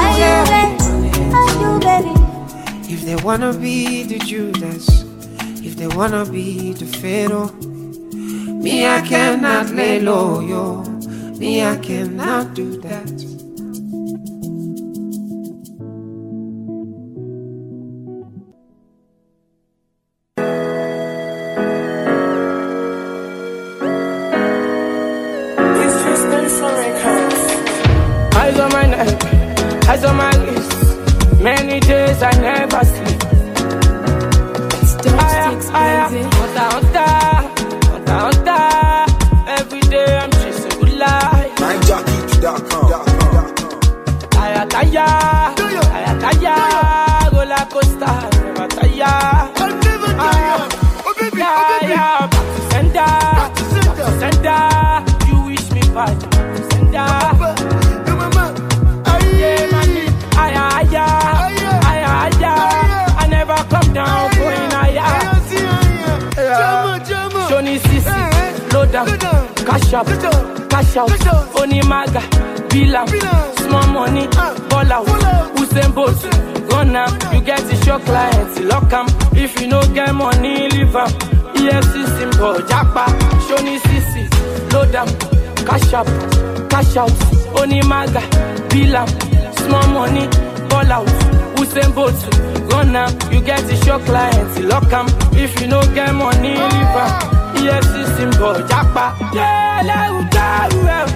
and 0.03 0.19
you, 0.19 0.35
baby, 0.51 1.31
and 1.31 1.55
you, 1.63 1.71
baby. 1.87 2.32
If 2.93 3.07
they 3.07 3.17
wanna 3.17 3.55
be 3.55 4.03
the 4.03 4.19
Judas, 4.19 4.87
if 5.65 5.77
they 5.77 5.87
wanna 5.87 6.27
be 6.27 6.75
the 6.75 6.85
Pharaoh, 6.85 7.51
me 8.63 8.87
I 8.87 9.01
cannot 9.01 9.71
lay 9.71 9.99
low, 9.99 10.41
yo. 10.41 10.83
Me 11.39 11.65
I 11.65 11.77
cannot 11.79 12.53
do 12.53 12.79
that. 12.83 13.32
Bilam, 89.31 89.53
small 89.65 89.87
money, 89.89 90.27
ball 90.69 90.93
out, 90.93 91.07
Usain 91.59 91.91
Bolt, 91.95 92.15
run 92.73 92.95
am, 92.97 93.11
you 93.33 93.41
get 93.41 93.63
it, 93.71 93.85
your 93.87 93.99
clients, 94.01 94.59
lock 94.61 94.93
am, 94.93 95.07
if 95.33 95.61
you 95.61 95.67
no 95.69 95.81
get 95.95 96.13
money, 96.15 96.55
leave 96.55 96.97
am. 97.05 97.13
EFC 97.63 97.95
symbol 98.17 98.57
japa. 98.71 99.07
Ẹlẹ́rù 99.33 100.21
kárù 100.35 100.81
ẹ̀ 100.99 101.07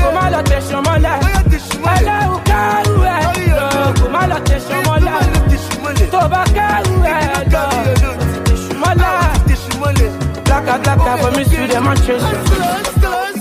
kò 0.00 0.08
má 0.16 0.24
lọ 0.32 0.40
tẹ̀sán 0.50 0.80
mọ́lẹ̀. 0.86 1.16
Ẹlẹ́rù 1.96 2.36
kárù 2.50 2.94
ẹ̀ 3.14 3.24
kò 3.98 4.06
má 4.14 4.22
lọ 4.30 4.38
tẹ̀sán 4.48 4.80
mọ́lẹ̀. 4.86 6.10
Tó 6.12 6.20
bá 6.32 6.42
kárù 6.56 6.94
ẹ̀ 7.14 7.20
lọ 7.52 7.62
mọ́lẹ̀. 8.82 9.16
Blaka 10.46 11.12
for 11.20 11.30
me 11.36 11.44
see 11.44 11.66
dem 11.66 11.86
on 11.86 11.96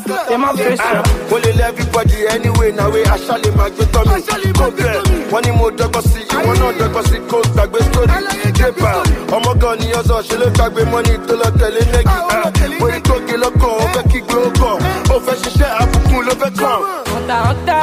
chase 0.07 0.29
Dem 0.29 0.43
on 0.43 0.57
face 0.57 0.79
you. 0.79 1.01
mo 1.29 1.37
lè 1.43 1.51
lẹ́ 1.59 1.67
everybody 1.69 2.17
anyway 2.33 2.71
na 2.71 2.87
way 2.89 3.03
aṣálẹ̀ 3.03 3.51
máa 3.57 3.69
gbé 3.69 3.83
tọ́ 3.93 4.03
mi 4.05 4.51
kó 4.59 4.65
bẹ̀ 4.77 4.93
wọ́n 5.31 5.41
ní 5.45 5.51
mo 5.59 5.65
dọ́gbọ́n 5.79 6.03
sí 6.11 6.19
ìwọ 6.35 6.51
náà 6.59 6.71
dọ́gbọ́n 6.79 7.05
sí 7.09 7.17
kó 7.29 7.37
gbàgbé 7.53 7.79
sórí 7.93 8.17
débà 8.57 8.91
ọmọ 9.35 9.51
gan 9.61 9.73
ni 9.79 9.87
ọ̀sán 9.99 10.21
ṣe 10.27 10.35
ló 10.41 10.47
gbàgbé 10.55 10.81
mọ́ni 10.91 11.13
tó 11.27 11.33
lọ 11.41 11.47
tẹ̀lé 11.59 11.81
nẹ́gì. 11.93 12.15
Ah, 12.35 12.51
mo 12.79 12.87
ní 12.89 12.99
tó 13.07 13.15
gé 13.27 13.35
lọ́kàn 13.43 13.71
ó 13.83 13.85
fẹ́ 13.93 14.03
kí 14.11 14.19
gbé 14.27 14.37
ó 14.47 14.49
kàn 14.59 14.75
ó 15.13 15.15
fẹ́ 15.25 15.35
ṣiṣẹ́ 15.41 15.69
àbùkù 15.81 16.15
ló 16.27 16.33
fẹ́ 16.41 16.51
kàn. 16.59 16.79
Hunter, 17.11 17.39
hunter, 17.47 17.79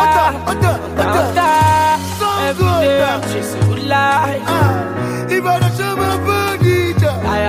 hunter, 0.46 0.76
hunter. 0.96 1.50
Every 2.48 2.66
day 2.66 3.02
I'm 3.04 3.20
chasing 3.30 3.62
good 3.68 3.82
life. 3.92 4.42
Ìbàdàn 5.36 5.70
ṣe 5.78 5.86
máa 6.00 6.11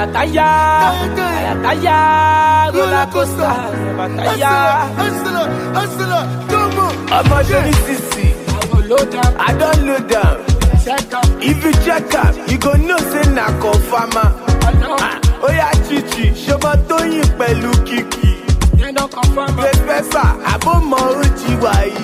bọ́ 0.05 0.25
gíjà. 0.25 0.47
Ayataya, 0.83 1.51
ayataya, 1.63 1.97
roller 2.73 3.07
coaster, 3.13 3.53
never 3.85 4.09
tire. 4.17 4.55
Hustler, 4.99 5.47
hustler, 5.77 6.23
come 6.49 6.79
on. 6.83 6.93
Ọmọ 7.17 7.37
Johnny 7.49 7.73
Sisi, 7.85 8.25
I 9.47 9.53
don 9.59 9.87
load 9.87 10.11
am. 10.13 10.37
If 11.41 11.63
you 11.63 11.71
check 11.85 12.13
up, 12.15 12.35
you 12.49 12.57
go 12.57 12.73
know 12.73 12.97
say 12.97 13.25
na 13.33 13.45
confirmer. 13.61 14.29
Ah, 14.99 15.19
Oya 15.47 15.69
chichi, 15.87 16.31
ṣọmọ 16.45 16.71
Tóyìn 16.87 17.27
pẹ̀lú 17.39 17.71
kìkì. 17.87 18.32
Pẹ́pẹ́sà, 18.83 20.23
àbọ̀mọ̀ 20.53 21.01
ojì 21.21 21.51
wà 21.63 21.73
yìí. 21.93 22.03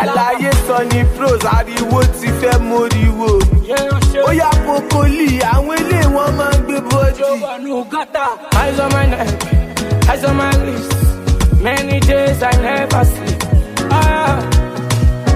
Àlàyé 0.00 0.50
sọ 0.66 0.76
ni 0.90 1.00
pros, 1.14 1.42
ariwo 1.56 2.00
ti 2.18 2.28
fẹ́ 2.40 2.54
móríwó. 2.68 3.28
Oya 4.28 4.50
pokoli, 4.64 5.28
àwọn 5.54 5.76
ilé 5.82 6.00
wọn 6.14 6.28
máa 6.38 6.52
ń 6.54 6.58
gbé 6.66 6.76
bọ́dì. 6.90 7.22
Eyes 8.60 8.78
on 8.84 8.88
my 8.94 9.06
neck, 9.12 9.28
eyes 10.10 10.24
on 10.28 10.34
my 10.40 10.50
wrist. 10.62 10.92
Many 11.62 12.00
days 12.00 12.42
I 12.42 12.52
never 12.66 13.04
sleep. 13.12 13.40
Ah, 13.90 14.38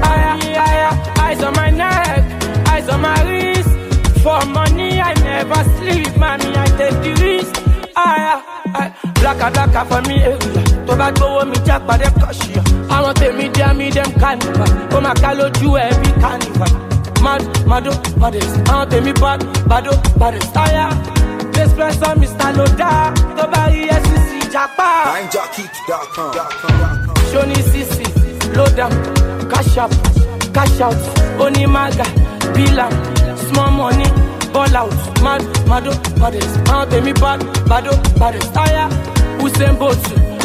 ah, 0.02 0.38
ah, 0.66 1.22
eyes 1.24 1.42
on 1.46 1.52
my 1.60 1.70
neck, 1.70 2.22
eyes 2.72 2.88
on 2.94 3.00
my 3.00 3.18
wrist. 3.26 3.70
For 4.24 4.40
money 4.56 5.00
I 5.00 5.12
never 5.30 5.60
sleep, 5.76 6.10
mommy 6.22 6.50
I 6.64 6.66
take 6.78 6.98
the 7.04 7.12
risk. 7.24 7.54
Blacka 9.20 9.50
blacka 9.50 9.84
for 9.88 10.02
me 10.08 10.22
area. 10.22 10.62
Tó 10.86 10.94
bá 10.96 11.10
gbówó 11.10 11.44
mi 11.50 11.56
já 11.66 11.78
pàdé 11.86 12.06
kọ̀ṣìyà. 12.20 12.62
Àwọn 12.96 13.12
tèmi 13.20 13.48
dí 13.54 13.62
àmì 13.62 13.90
dem 13.94 14.10
carnival. 14.20 14.70
Ó 14.96 15.00
máa 15.00 15.14
ká 15.22 15.30
lójú 15.38 15.74
ẹ̀ 15.84 15.90
bí 16.02 16.10
carnival. 16.22 16.72
Mad, 17.24 17.42
mado, 17.66 17.90
baddest. 18.20 18.56
Àwọn 18.70 18.86
tèmi 18.90 19.12
bad, 19.20 19.40
bado, 19.68 19.90
yeah. 20.72 20.90
This 21.52 21.72
person 21.72 22.18
Mr. 22.20 22.52
Loda. 22.56 23.12
Tó 23.36 23.44
bá 23.52 23.62
rí 23.72 23.88
SCC 24.02 24.52
japa. 24.52 24.88
Shoni 27.32 27.56
Sisi, 27.70 28.04
Loda, 28.56 28.88
Cash 29.50 29.76
Up, 29.78 29.90
Cash 30.54 30.80
Out, 30.80 30.96
Onimaga, 31.38 32.04
Bilam, 32.54 32.92
Small 33.48 33.70
Money, 33.72 34.06
Ball 34.56 34.74
Out, 34.74 35.20
Mad, 35.22 35.42
Mado, 35.68 35.90
Baddest, 36.18 36.56
Àwọn 36.72 36.88
tèmi 36.88 37.12
bad, 37.20 37.40
Bado, 37.68 37.92
Baddest, 38.18 38.56
Aya, 38.56 38.88
Usain 39.44 39.76
Bolt, 39.78 40.00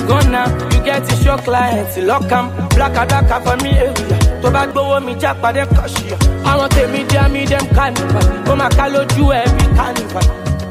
Gonna, 0.05 0.43
you 0.73 0.83
get 0.83 1.07
a 1.09 1.15
show 1.23 1.37
client, 1.37 1.87
lock 2.05 2.29
am, 2.29 2.51
black 2.75 2.91
a 2.97 3.05
black 3.07 3.31
for 3.45 3.55
me 3.63 3.69
eh, 3.69 3.87
area. 3.87 4.41
Tó 4.41 4.49
bá 4.51 4.65
gbówó 4.67 4.99
mi 5.05 5.13
já 5.21 5.33
pàdé 5.41 5.63
kọ̀ṣìyà. 5.65 6.17
Àwọn 6.43 6.67
tèmi 6.75 7.05
dí 7.09 7.15
àmì 7.17 7.45
dem 7.47 7.65
carnival, 7.75 8.27
ó 8.51 8.55
máa 8.55 8.69
ká 8.77 8.85
lójú 8.93 9.31
ẹ̀ 9.31 9.47
bí 9.57 9.65
carnival. 9.77 10.25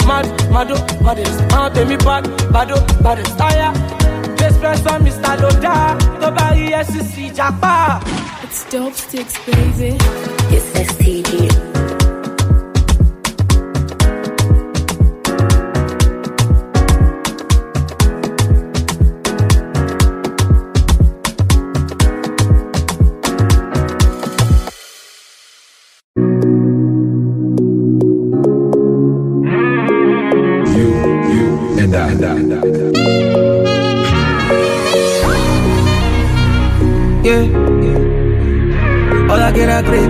Mad, 0.06 0.26
Mado, 0.52 0.76
Baddest, 1.04 1.40
Àwọn 1.56 1.70
tèmi 1.74 1.96
bad, 2.04 2.24
Bado, 2.52 2.76
Baddest, 3.02 3.40
Aya. 3.40 3.72
This 4.36 4.54
person 4.58 5.00
Mr. 5.04 5.34
Loda, 5.42 5.96
tó 6.20 6.28
bá 6.36 6.46
rí 6.56 6.66
SCC 6.86 7.32
japa. 7.36 8.00
It's 8.44 8.64
dope 8.70 8.94
sticks, 8.94 9.34
baby. 9.46 9.96
It's 10.54 10.66
STG. 10.88 11.69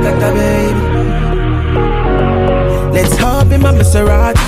Baby. 0.00 0.80
Let's 2.92 3.16
hop 3.18 3.52
in 3.52 3.60
my 3.60 3.72
Maserati. 3.72 4.40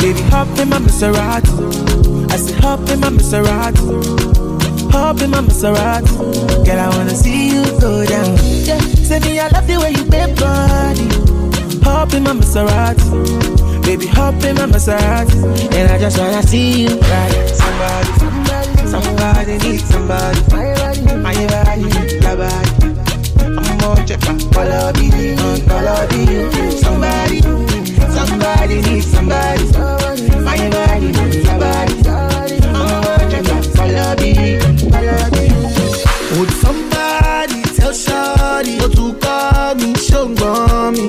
Baby, 0.00 0.20
hop 0.30 0.46
in 0.58 0.68
my 0.68 0.78
Maserati. 0.78 2.30
I 2.30 2.36
said, 2.36 2.60
hop 2.60 2.88
in 2.88 3.00
my 3.00 3.08
Maserati. 3.10 4.92
Hop 4.92 5.20
in 5.20 5.30
my 5.30 5.40
Maserati. 5.40 6.64
Girl, 6.64 6.78
I 6.78 6.88
wanna 6.96 7.10
see 7.10 7.48
you 7.48 7.64
go 7.80 8.06
down. 8.06 8.36
Yeah. 8.64 8.78
Say 9.02 9.18
me, 9.20 9.40
I 9.40 9.48
love 9.48 9.66
the 9.66 9.78
way 9.78 9.90
you 9.90 10.04
bend 10.04 10.38
body. 10.38 11.08
Hop 11.82 12.14
in 12.14 12.22
my 12.22 12.32
Maserati. 12.34 13.82
Baby, 13.84 14.06
hop 14.06 14.34
in 14.44 14.54
my 14.54 14.66
Maserati. 14.66 15.74
And 15.74 15.90
I 15.90 15.98
just 15.98 16.18
wanna 16.18 16.42
see 16.44 16.82
you 16.84 17.00
ride. 17.00 17.48
Somebody, 17.50 18.12
somebody, 18.20 18.86
somebody 18.86 19.58
needs 19.58 19.84
somebody. 19.84 20.40
My 20.52 20.74
body, 20.74 21.16
my 21.16 21.46
body, 21.48 21.82
your 22.22 22.36
body. 22.36 22.77
Follow 24.52 24.92
me, 24.92 25.36
follow 25.68 26.06
me. 26.12 26.70
Somebody, 26.70 27.40
somebody 28.16 28.76
needs 28.82 29.06
somebody. 29.06 29.64
Follow 33.76 34.14
me, 34.20 34.58
follow. 34.90 35.30
Would 36.38 36.50
somebody 36.60 37.62
tell 37.76 37.92
to 38.94 39.14
call 39.18 39.74
me? 39.76 39.94
Show 39.94 40.28
me. 40.92 41.08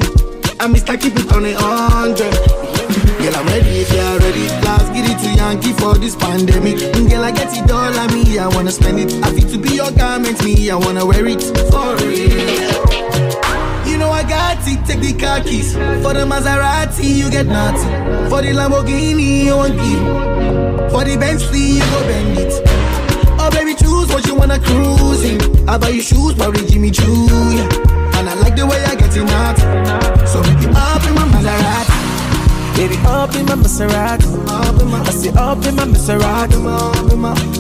I'm 0.62 0.74
Mr. 0.74 0.98
It 1.46 1.58
on. 1.58 2.16
Girl, 2.16 3.36
I'm 3.36 3.46
ready 3.48 3.82
if 3.82 3.92
you're 3.94 4.20
ready. 4.20 4.48
Last 4.66 4.94
to 5.22 5.30
Yankee 5.36 5.74
for 5.74 5.96
this 5.96 6.16
pandemic. 6.16 6.78
Mm, 6.78 7.10
Girl, 7.10 7.24
I 7.26 7.32
get 7.32 7.56
it 7.56 7.70
all 7.70 7.98
me. 8.14 8.40
I 8.40 8.48
wanna 8.48 8.72
spend 8.72 9.00
it. 9.00 9.14
I 9.24 9.32
fit 9.34 9.50
to 9.50 9.58
be 9.58 9.76
your 9.76 9.92
garment, 9.92 10.42
me. 10.44 10.70
I 10.72 10.76
wanna 10.76 11.06
wear 11.06 11.26
it 11.28 11.42
for 11.70 11.96
real. 12.06 12.99
Know 14.00 14.12
I 14.12 14.24
got 14.24 14.66
it. 14.66 14.86
Take 14.88 15.02
the 15.02 15.14
car 15.20 15.42
keys. 15.42 15.74
For 15.74 16.14
the 16.14 16.24
Maserati, 16.24 17.04
you 17.04 17.30
get 17.30 17.48
nothing. 17.48 18.30
For 18.30 18.42
the 18.42 18.54
Lamborghini, 18.56 19.44
you 19.44 19.58
want 19.58 19.76
give. 19.76 20.92
For 20.92 21.04
the 21.04 21.18
Bentley, 21.20 21.60
you 21.60 21.84
go 21.92 22.00
bend 22.08 22.40
it. 22.40 22.54
Oh 23.42 23.50
baby, 23.52 23.74
choose 23.76 24.08
what 24.08 24.26
you 24.26 24.36
wanna 24.36 24.58
cruise 24.60 25.24
in. 25.26 25.68
I 25.68 25.78
buy 25.78 25.90
you 25.90 26.02
shoes, 26.02 26.34
probably 26.36 26.66
Jimmy 26.68 26.92
Choo. 26.92 27.28
Yeah. 27.52 28.16
And 28.16 28.30
I 28.30 28.36
like 28.36 28.56
the 28.56 28.66
way 28.66 28.82
I 28.86 28.96
get 28.96 29.16
it 29.16 29.30
out. 29.30 29.58
So 30.28 30.42
make 30.44 30.62
you 30.64 30.72
up 30.72 31.04
in 31.04 31.14
my 31.16 31.28
Maserati. 31.36 31.98
Baby, 32.78 32.98
up 33.06 33.36
in 33.36 33.46
my 33.48 33.56
Maserati. 33.56 34.28
I 34.48 35.12
say 35.12 35.30
up 35.36 35.66
in 35.66 35.76
my 35.76 35.84
Maserati. 35.84 36.56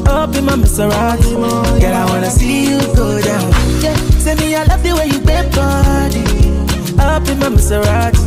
Up 0.07 0.35
in 0.35 0.45
my 0.45 0.55
Maserati. 0.55 1.35
Girl, 1.81 1.93
I 1.93 2.05
wanna 2.09 2.29
see 2.31 2.69
you 2.69 2.79
go 2.95 3.21
down. 3.21 3.51
Yeah. 3.83 4.08
Say 4.29 4.35
me, 4.35 4.53
I 4.53 4.63
love 4.65 4.83
the 4.83 4.93
way 4.93 5.07
you 5.07 5.19
bend 5.21 5.49
body. 5.55 6.21
Up 7.01 7.27
in 7.27 7.39
my 7.39 7.49
Maserati. 7.49 8.21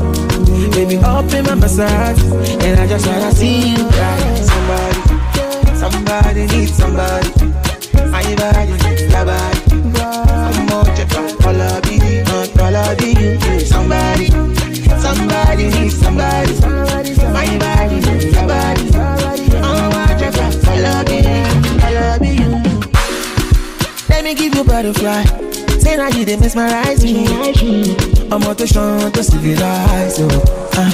Baby, 0.73 0.97
up 0.97 1.33
in 1.33 1.45
my 1.47 1.55
Maserati. 1.55 2.27
And 2.65 2.81
I 2.81 2.89
just 2.89 3.07
wanna 3.07 3.31
see 3.31 3.71
you 3.71 3.87
ride. 3.87 4.43
Somebody, 4.51 5.01
somebody 5.79 6.47
needs 6.49 6.75
somebody. 6.75 7.31
My 8.11 8.27
body, 8.35 8.75
your 9.15 9.25
body. 9.31 9.61
I'm 10.03 10.67
more 10.67 10.91
check 10.97 11.13
you, 11.15 11.39
all 11.47 11.63
of 11.63 11.87
you. 11.87 13.63
Somebody, 13.65 14.27
somebody 14.99 15.65
needs 15.71 15.97
somebody. 16.03 16.53
My 17.31 17.47
body, 17.63 17.99
your 18.35 18.47
body. 18.51 18.85
I'm 19.55 19.87
more 19.95 20.15
check 20.19 20.35
all 20.67 20.87
of 20.99 21.11
you. 22.27 22.49
Let 24.09 24.25
me 24.25 24.35
give 24.35 24.53
you 24.53 24.65
butterfly. 24.65 25.52
You 25.85 26.25
they 26.25 26.37
mesmerize 26.37 27.03
me. 27.05 27.27
I'm 28.31 28.43
out 28.45 28.57
to 28.59 28.67
show 28.67 29.11
to 29.11 29.23
civilize 29.25 30.19
you. 30.19 30.29
Uh. 30.31 30.91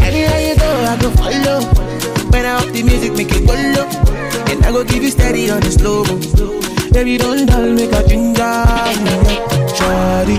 Anywhere 0.00 0.40
you 0.48 0.56
go, 0.56 0.70
I 0.86 0.96
go 1.00 1.10
follow. 1.10 1.60
When 2.30 2.46
I 2.46 2.54
up 2.62 2.68
the 2.72 2.82
music, 2.84 3.12
make 3.14 3.28
it 3.32 3.46
go. 3.46 3.84
And 4.50 4.64
I 4.64 4.70
go 4.70 4.84
give 4.84 5.02
you 5.02 5.10
steady 5.10 5.50
on 5.50 5.60
the 5.60 5.70
slow. 5.72 6.04
Baby, 6.92 7.18
don't 7.18 7.46
dull, 7.46 7.72
make 7.72 7.92
a 7.92 8.06
ginger. 8.08 8.42
Shawty, 9.74 10.38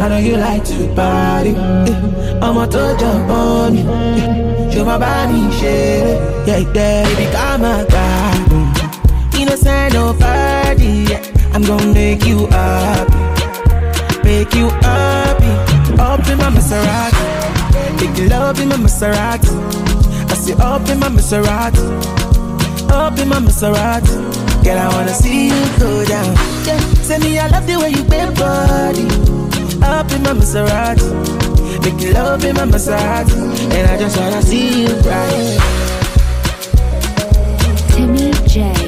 I 0.00 0.08
know 0.08 0.18
you 0.18 0.36
like 0.36 0.64
to 0.64 0.94
party. 0.94 1.50
eh. 1.56 2.38
I'm 2.42 2.58
out 2.58 2.70
to 2.72 2.96
jump 3.00 3.30
on 3.30 3.76
eh. 3.78 4.70
Show 4.70 4.84
my 4.84 4.98
body, 4.98 5.50
shake. 5.58 6.46
Yeah, 6.46 6.58
yeah, 6.58 7.04
baby, 7.04 7.32
come 7.32 7.64
on, 7.64 7.86
God. 7.88 9.34
Innocent, 9.34 9.94
no 9.94 10.12
party. 10.14 11.06
Yeah. 11.08 11.37
I'm 11.54 11.62
gonna 11.62 11.92
make 11.92 12.24
you 12.24 12.46
happy. 12.48 13.18
Make 14.24 14.54
you 14.54 14.68
happy. 14.68 15.52
Up 15.98 16.26
in 16.28 16.38
my 16.38 16.50
Maserati. 16.50 17.24
Make 18.00 18.30
love 18.30 18.60
in 18.60 18.68
my 18.68 18.76
Maserati. 18.76 19.50
I 20.30 20.34
say 20.34 20.54
up 20.54 20.88
in 20.88 20.98
my 21.00 21.08
Maserati. 21.08 21.84
Up 22.90 23.18
in 23.18 23.28
my 23.28 23.40
Maserati. 23.40 24.16
Girl, 24.64 24.78
I 24.78 24.88
wanna 24.94 25.14
see 25.14 25.48
you 25.48 25.78
go 25.78 26.04
down. 26.04 26.34
Yeah. 26.66 26.78
Say 27.02 27.18
me, 27.18 27.38
I 27.38 27.48
love 27.48 27.66
the 27.66 27.76
way 27.78 27.90
you 27.90 28.04
bend 28.04 28.36
body. 28.36 29.06
Up 29.82 30.10
in 30.12 30.22
my 30.22 30.34
Maserati. 30.34 31.08
Make 31.82 32.14
love 32.14 32.44
in 32.44 32.54
my 32.56 32.66
Maserati. 32.66 33.36
And 33.72 33.90
I 33.90 33.98
just 33.98 34.16
wanna 34.18 34.42
see 34.42 34.82
you 34.82 34.94
ride. 35.08 35.58
Timmy 37.90 38.32
J 38.46 38.87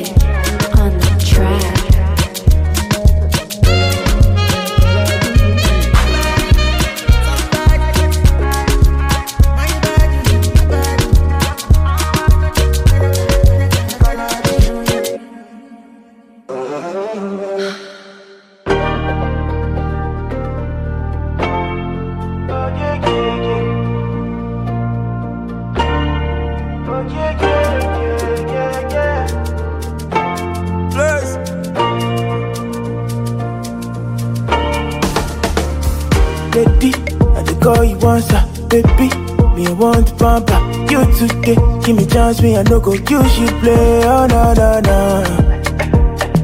Give 42.30 42.42
me 42.44 42.56
I 42.56 42.62
no 42.62 42.78
go 42.78 42.92
use 42.92 43.38
you 43.40 43.48
play. 43.58 44.04
Oh 44.04 44.24
no 44.30 44.54
no 44.54 44.78
no. 44.86 45.24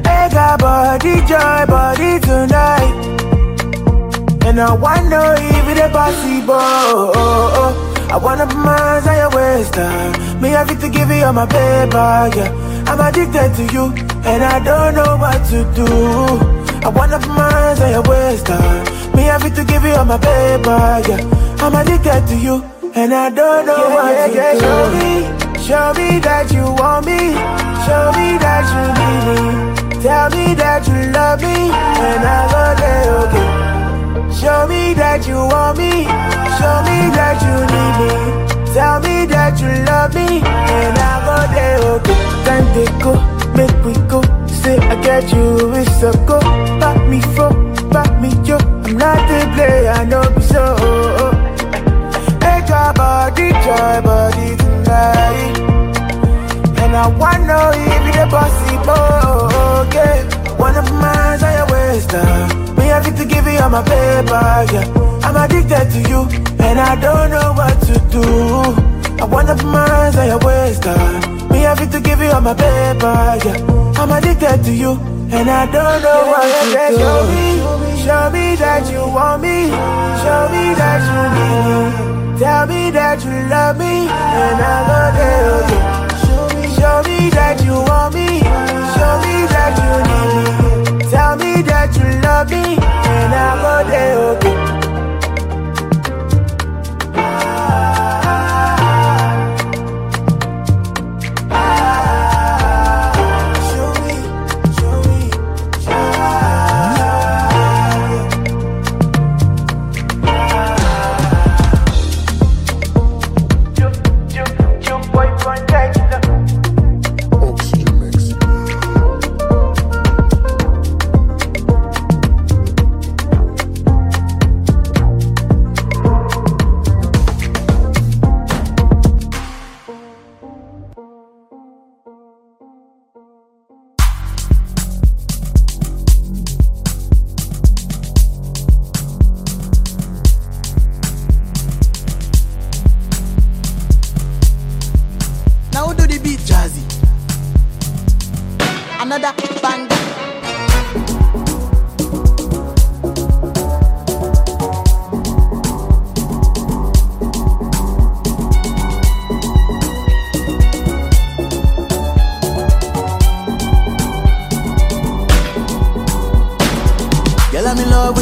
Hey, 0.03 0.27
got 0.33 0.59
body 0.59 1.15
joy, 1.21 1.63
body 1.65 2.19
tonight. 2.19 2.91
And 4.43 4.59
I 4.59 5.01
know 5.07 5.33
if 5.37 5.67
it's 5.71 5.93
possible. 5.93 6.55
Oh, 6.59 7.11
oh. 7.15 8.07
I 8.11 8.17
wanna 8.17 8.45
put 8.47 8.57
my 8.57 8.77
hands 8.77 9.07
on 9.07 9.15
your 9.15 9.29
waist. 9.29 9.77
Uh. 9.77 10.39
Me 10.41 10.49
have 10.49 10.67
to 10.67 10.89
give 10.89 11.09
you 11.09 11.23
all 11.23 11.31
my 11.31 11.45
paper, 11.45 12.35
yeah. 12.35 12.83
I'm 12.87 12.99
addicted 12.99 13.55
to 13.55 13.73
you, 13.73 13.85
and 14.25 14.43
I 14.43 14.59
don't 14.59 14.93
know 14.93 15.15
what 15.15 15.39
to 15.51 15.63
do. 15.73 15.87
I 16.85 16.89
wanna 16.89 17.17
put 17.17 17.29
my 17.29 17.49
hands 17.49 17.79
on 17.79 17.91
your 17.91 18.03
waist. 18.03 18.49
Uh. 18.49 19.15
Me 19.15 19.23
have 19.23 19.41
to 19.55 19.63
give 19.63 19.85
you 19.85 19.93
all 19.93 20.03
my 20.03 20.17
paper, 20.17 21.01
yeah. 21.07 21.63
I'm 21.63 21.73
addicted 21.75 22.27
to 22.27 22.35
you, 22.35 22.61
and 22.93 23.13
I 23.13 23.29
don't 23.29 23.65
know 23.65 23.87
Yeah, 23.87 23.95
what 23.95 24.11
yeah, 24.11 24.27
to 24.27 24.59
yeah, 24.59 25.31
do. 25.31 25.36
Show 25.67 25.93
me, 25.93 26.19
that 26.19 26.51
you 26.51 26.63
want 26.79 27.05
me. 27.05 27.35
Show 27.83 28.05
me 28.15 28.39
that 28.39 28.65
you 28.71 28.83
need 28.99 29.23
me. 29.27 29.39
Tell 30.01 30.29
me 30.29 30.55
that 30.55 30.87
you 30.87 31.11
love 31.11 31.41
me, 31.41 31.55
and 32.07 32.23
I 32.23 32.39
go 32.53 32.63
there, 32.79 33.07
okay. 33.23 33.47
Show 34.39 34.67
me 34.67 34.93
that 34.93 35.27
you 35.27 35.35
want 35.35 35.77
me. 35.77 36.07
Show 36.57 36.77
me 36.87 36.97
that 37.19 37.37
you 37.43 37.55
need 37.73 37.95
me. 37.99 38.11
Tell 38.73 38.99
me 39.01 39.25
that 39.27 39.59
you 39.59 39.71
love 39.91 40.15
me, 40.15 40.39
and 40.39 40.97
I 40.97 41.13
go 41.27 41.37
there, 41.53 41.79
okay. 41.99 42.17
Time 42.45 42.67
they 42.75 42.87
go, 43.03 43.13
make 43.57 43.77
we 43.83 43.93
go. 44.07 44.21
Say 44.47 44.77
I 44.77 44.95
get 45.01 45.31
you, 45.33 45.73
it's 45.75 46.03
a 46.03 46.11
go. 46.25 46.46
You 63.67 63.71
my 63.71 63.83
paper, 63.83 64.73
yeah. 64.73 65.27
I'm 65.27 65.35
addicted 65.35 65.91
to 65.91 66.09
you, 66.09 66.21
and 66.59 66.79
I 66.79 66.95
don't 66.99 67.29
know 67.29 67.53
what 67.53 67.75
to 67.87 67.95
do. 68.09 68.23
I 69.21 69.25
wanna 69.25 69.55
put 69.55 69.65
my 69.65 69.87
hands 69.87 70.15
on 70.15 70.27
your 70.27 70.39
waist, 70.39 70.85
uh. 70.85 71.49
Me 71.51 71.59
have 71.59 71.79
to 71.91 71.99
give 71.99 72.19
you 72.21 72.31
all 72.31 72.41
my 72.41 72.53
paper, 72.53 73.15
yeah. 73.45 74.01
I'm 74.01 74.11
addicted 74.11 74.63
to 74.63 74.71
you, 74.71 74.91
and 75.31 75.49
I 75.49 75.65
don't 75.65 76.01
know 76.01 76.21
what 76.31 76.47
to 76.47 76.87
do. 76.89 76.97
Show 76.97 77.19
me, 77.31 78.03
show 78.03 78.29
me 78.31 78.55
that 78.55 78.91
you 78.91 79.03
want 79.15 79.41
me. 79.41 79.67
Show 80.23 80.41
me 80.53 80.63
that 80.79 80.99
you 81.07 81.21
need 81.35 81.63
me. 81.67 82.39
Tell 82.39 82.67
me 82.67 82.91
that 82.91 83.23
you 83.25 83.35
love 83.49 83.77
me, 83.77 84.07
and 84.07 84.61
I 84.61 84.77
go 84.87 84.99
there, 85.17 85.47
okay. 85.57 85.81
Show 86.77 86.97
me 87.07 87.29
that 87.31 87.63
you 87.65 87.73
want 87.73 88.13
me. 88.13 88.27
Show 88.95 89.13
me 89.23 89.33
that 89.53 89.73
you 89.81 89.91
need 90.07 90.61
me. 90.61 90.66
Tell 91.09 91.37
me 91.37 91.61
that 91.61 91.95
you 91.95 92.21
love 92.21 92.49
me, 92.49 92.77
and 92.77 93.33
I 93.33 93.61
go 93.61 93.89
there, 93.89 94.17
okay. 94.35 94.86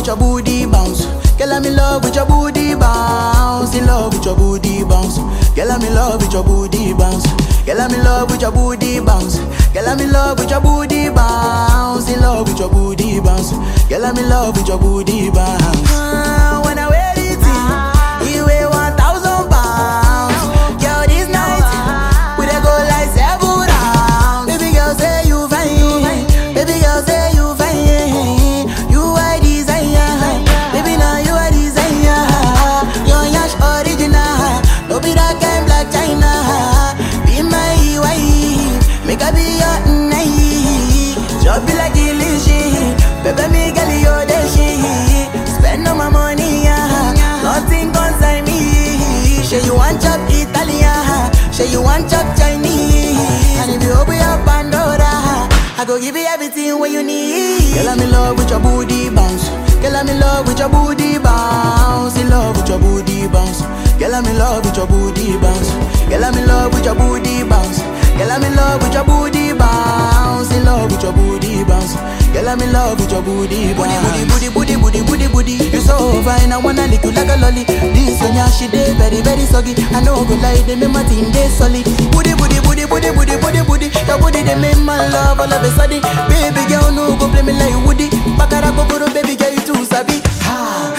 With 0.05 0.07
your 0.07 0.17
booty 0.17 0.65
bounce. 0.67 1.05
Girl, 1.35 1.51
I'm 1.51 1.65
in 1.65 1.75
love 1.75 2.03
with 2.03 2.15
your 2.15 2.27
booty 2.27 2.75
bounce. 2.75 3.75
In 3.75 3.87
love 3.87 4.13
with 4.13 4.23
your 4.23 4.35
booty 4.35 4.83
bounce. 4.83 5.17
Girl, 5.55 5.71
I'm 5.71 5.81
in 5.81 5.95
love 5.95 6.21
with 6.21 6.31
your 6.31 6.43
booty 6.43 6.93
bounce. 6.93 7.25
Girl, 7.65 7.81
I'm 7.81 7.91
in 7.91 8.03
love 8.03 8.29
with 8.29 8.41
your 8.41 8.51
booty 8.51 8.99
bounce. 8.99 9.39
Girl, 9.73 9.87
I'm 9.87 9.99
in 9.99 10.11
love 10.11 10.37
with 10.37 10.51
your 10.51 10.61
booty 10.61 11.09
bounce. 11.09 12.07
In 12.07 12.21
love 12.21 12.47
with 12.47 12.59
your 12.59 12.69
booty 12.69 13.19
bounce. 13.19 13.51
Girl, 13.89 14.05
I'm 14.05 14.17
in 14.17 14.29
love 14.29 14.55
with 14.55 14.67
your 14.67 14.77
booty 14.77 15.31
bounce. 15.31 15.84
You 51.95 52.09
chop 52.09 52.27
Chinese. 52.37 53.15
And 53.63 53.71
if 53.71 53.81
you 53.81 53.93
open 53.95 54.15
your 54.19 54.37
Pandora, 54.43 55.47
I 55.79 55.85
go 55.87 55.99
give 55.99 56.15
you 56.15 56.25
everything 56.27 56.77
what 56.77 56.91
you 56.91 57.01
need. 57.03 57.73
Girl, 57.73 57.87
I'm 57.89 57.99
in 58.01 58.11
love 58.11 58.37
with 58.37 58.49
your 58.49 58.59
booty 58.59 59.09
bounce. 59.09 59.47
Girl, 59.79 59.95
I'm 59.95 60.09
in 60.09 60.19
love 60.19 60.45
with 60.47 60.59
your 60.59 60.67
booty 60.69 61.17
bounce. 61.17 62.17
In 62.19 62.29
love 62.29 62.57
with 62.57 62.67
your 62.67 62.79
booty 62.79 63.27
bounce. 63.27 63.61
Girl, 63.97 64.13
I'm 64.13 64.25
in 64.25 64.37
love 64.37 64.65
with 64.65 64.75
your 64.75 64.87
booty 64.87 65.37
bounce. 65.39 65.71
Girl, 66.11 66.23
I'm 66.25 66.35
in 66.35 66.47
love 66.47 66.73
with 66.73 66.83
your 66.85 66.95
booty 66.95 67.43
bounce. 67.47 67.79
Girl, 68.19 68.31
I'm 68.31 68.43
in 68.43 68.55
love 68.55 68.81
with 68.83 68.93
your 68.93 69.05
booty 69.05 69.53
bounce. 69.53 70.51
In 70.51 70.65
love 70.65 70.91
with 70.91 71.01
your 71.01 71.13
booty 71.13 71.63
bounce. 71.63 71.95
Girl, 72.35 72.49
I'm 72.51 72.59
in 72.59 72.73
love 72.73 72.99
with 72.99 73.11
your 73.11 73.21
booty 73.23 73.71
bounce. 73.73 73.95
Booty, 74.27 74.49
booty, 74.51 74.75
booty, 74.75 74.75
booty, 74.75 75.01
booty, 75.07 75.27
booty. 75.31 75.53
You 75.71 75.79
so 75.79 76.19
fine, 76.23 76.51
I 76.51 76.57
wanna 76.59 76.85
lick 76.87 77.03
you 77.03 77.11
like 77.15 77.29
a 77.31 77.39
lolly. 77.39 77.63
This 77.63 78.19
one, 78.19 78.35
yeah, 78.35 78.49
she 78.51 78.67
dey 78.67 78.91
very, 78.99 79.21
very 79.21 79.45
soggy. 79.47 79.71
I 79.95 80.03
know 80.03 80.19
go 80.27 80.35
lie, 80.43 80.59
they 80.67 80.75
make 80.75 80.91
my 80.91 81.03
team 81.07 81.31
dey 81.31 81.47
solid. 81.47 81.85
Booty, 82.11 82.35
booty, 82.35 82.59
booty, 82.59 82.83
booty, 82.85 83.11
booty, 83.15 83.35
booty, 83.39 83.61
booty. 83.63 83.87
Your 84.03 84.19
booty 84.19 84.43
they 84.43 84.55
make 84.59 84.77
my 84.83 85.07
love 85.07 85.39
all 85.39 85.47
of 85.51 85.63
a 85.63 85.69
sudden. 85.79 86.01
Baby 86.27 86.63
girl, 86.67 86.91
no 86.91 87.15
go 87.15 87.31
play 87.31 87.41
me 87.41 87.53
like 87.55 87.71
Woody. 87.87 88.09
Bakara 88.35 88.75
go 88.75 88.83
baby 89.15 89.35
girl, 89.35 89.51
you 89.55 89.61
too 89.63 89.85
sabi. 89.85 90.19
Ah, 90.43 90.91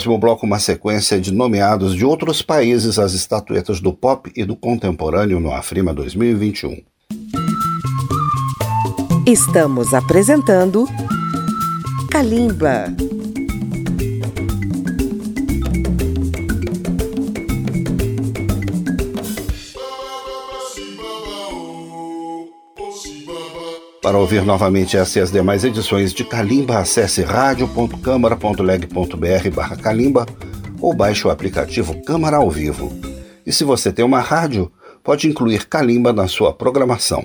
próximo 0.00 0.18
bloco, 0.18 0.46
uma 0.46 0.58
sequência 0.58 1.20
de 1.20 1.30
nomeados 1.30 1.94
de 1.94 2.06
outros 2.06 2.40
países 2.40 2.98
às 2.98 3.12
estatuetas 3.12 3.80
do 3.80 3.92
pop 3.92 4.32
e 4.34 4.44
do 4.44 4.56
contemporâneo 4.56 5.38
no 5.38 5.52
Afrima 5.52 5.92
2021. 5.92 6.82
Estamos 9.26 9.92
apresentando 9.92 10.86
Kalimba. 12.10 12.86
Para 24.02 24.16
ouvir 24.16 24.46
novamente 24.46 24.96
essa 24.96 25.18
e 25.18 25.22
as 25.22 25.30
demais 25.30 25.62
edições 25.62 26.14
de 26.14 26.24
Calimba, 26.24 26.78
acesse 26.78 27.22
radio.câmara.leg.br 27.22 29.50
barra 29.54 29.76
ou 30.80 30.94
baixe 30.94 31.26
o 31.26 31.30
aplicativo 31.30 32.02
Câmara 32.02 32.38
ao 32.38 32.50
Vivo. 32.50 32.90
E 33.44 33.52
se 33.52 33.62
você 33.62 33.92
tem 33.92 34.02
uma 34.02 34.20
rádio, 34.20 34.72
pode 35.04 35.28
incluir 35.28 35.66
Calimba 35.66 36.14
na 36.14 36.26
sua 36.26 36.54
programação. 36.54 37.22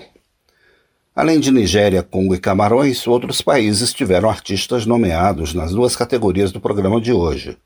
Além 1.15 1.39
de 1.39 1.49
Nigéria, 1.49 2.03
Congo 2.03 2.35
e 2.35 2.39
Camarões, 2.39 3.07
outros 3.07 3.41
países 3.41 3.93
tiveram 3.93 4.29
artistas 4.29 4.85
nomeados 4.85 5.53
nas 5.53 5.71
duas 5.71 5.95
categorias 5.95 6.51
do 6.51 6.59
programa 6.59 6.99
de 6.99 7.13
hoje. 7.13 7.57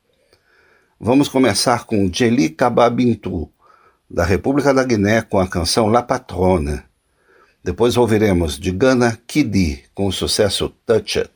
Vamos 1.00 1.28
começar 1.28 1.84
com 1.84 2.08
Jeli 2.12 2.48
Kababintu, 2.48 3.50
da 4.08 4.22
República 4.22 4.72
da 4.72 4.84
Guiné, 4.84 5.20
com 5.20 5.40
a 5.40 5.48
canção 5.48 5.88
La 5.88 6.00
Patrone. 6.00 6.88
Depois 7.62 7.94
ouviremos 7.98 8.58
de 8.58 8.70
Gana 8.70 9.18
Kidi 9.26 9.84
com 9.94 10.06
o 10.06 10.12
sucesso 10.12 10.70
Touch 10.86 11.18
It. 11.18 11.30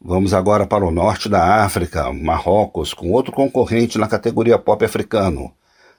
Vamos 0.00 0.34
agora 0.34 0.66
para 0.66 0.84
o 0.84 0.90
norte 0.90 1.28
da 1.28 1.62
África, 1.64 2.12
Marrocos, 2.12 2.92
com 2.92 3.12
outro 3.12 3.30
concorrente 3.30 3.96
na 3.96 4.08
categoria 4.08 4.58
pop 4.58 4.84
africano, 4.84 5.52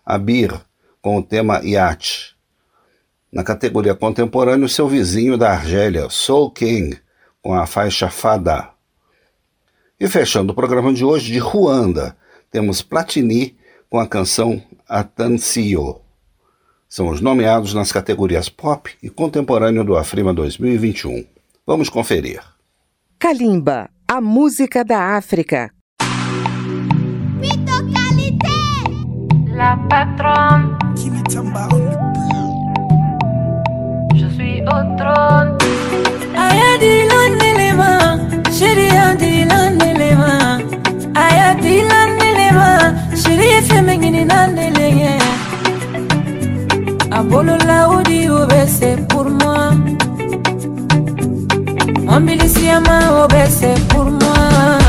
Abir, 0.06 0.54
com 1.02 1.18
o 1.18 1.24
tema 1.24 1.62
Yacht. 1.64 2.36
Na 3.32 3.41
categoria 3.41 3.95
contemporâneo, 3.95 4.68
seu 4.68 4.88
vizinho 4.89 5.38
da 5.38 5.52
Argélia, 5.52 6.10
Soul 6.10 6.52
King, 6.52 7.00
com 7.41 7.54
a 7.54 7.66
faixa 7.66 8.10
Fada. 8.10 8.70
E 9.97 10.10
fechando 10.10 10.52
o 10.52 10.56
programa 10.56 10.91
de 10.91 11.06
hoje, 11.06 11.32
de 11.32 11.39
Ruanda, 11.39 12.18
temos 12.52 12.82
Platini 12.82 13.58
com 13.89 13.97
a 13.97 14.08
canção 14.08 14.62
Atansio 14.89 16.02
são 16.89 17.07
os 17.09 17.21
nomeados 17.21 17.73
nas 17.75 17.91
categorias 17.91 18.49
Pop 18.49 18.89
e 19.01 19.09
Contemporâneo 19.09 19.83
do 19.83 19.95
Afrima 19.95 20.33
2021. 20.33 21.23
Vamos 21.65 21.87
conferir. 21.87 22.41
Kalimba, 23.19 23.89
a 24.07 24.19
música 24.19 24.83
da 24.83 25.15
África. 25.15 25.69
La 29.53 29.77
patronne. 29.87 30.77
Je 34.15 34.29
suis 34.33 34.61
au 34.61 34.95
trône. 34.97 35.57
Aya 36.35 36.79
chérie. 38.51 38.97
Aya 41.13 41.55
chérie 43.15 43.61
Femengini 43.61 44.25
Nandelenge. 47.10 47.12
Apollo 47.12 47.57
Laudi 47.66 48.30
obese 48.30 48.97
pour 49.07 49.26
moi. 49.30 49.72
Ambilisiama 52.07 53.24
obese 53.24 53.74
pour 53.89 54.05
moi. 54.05 54.80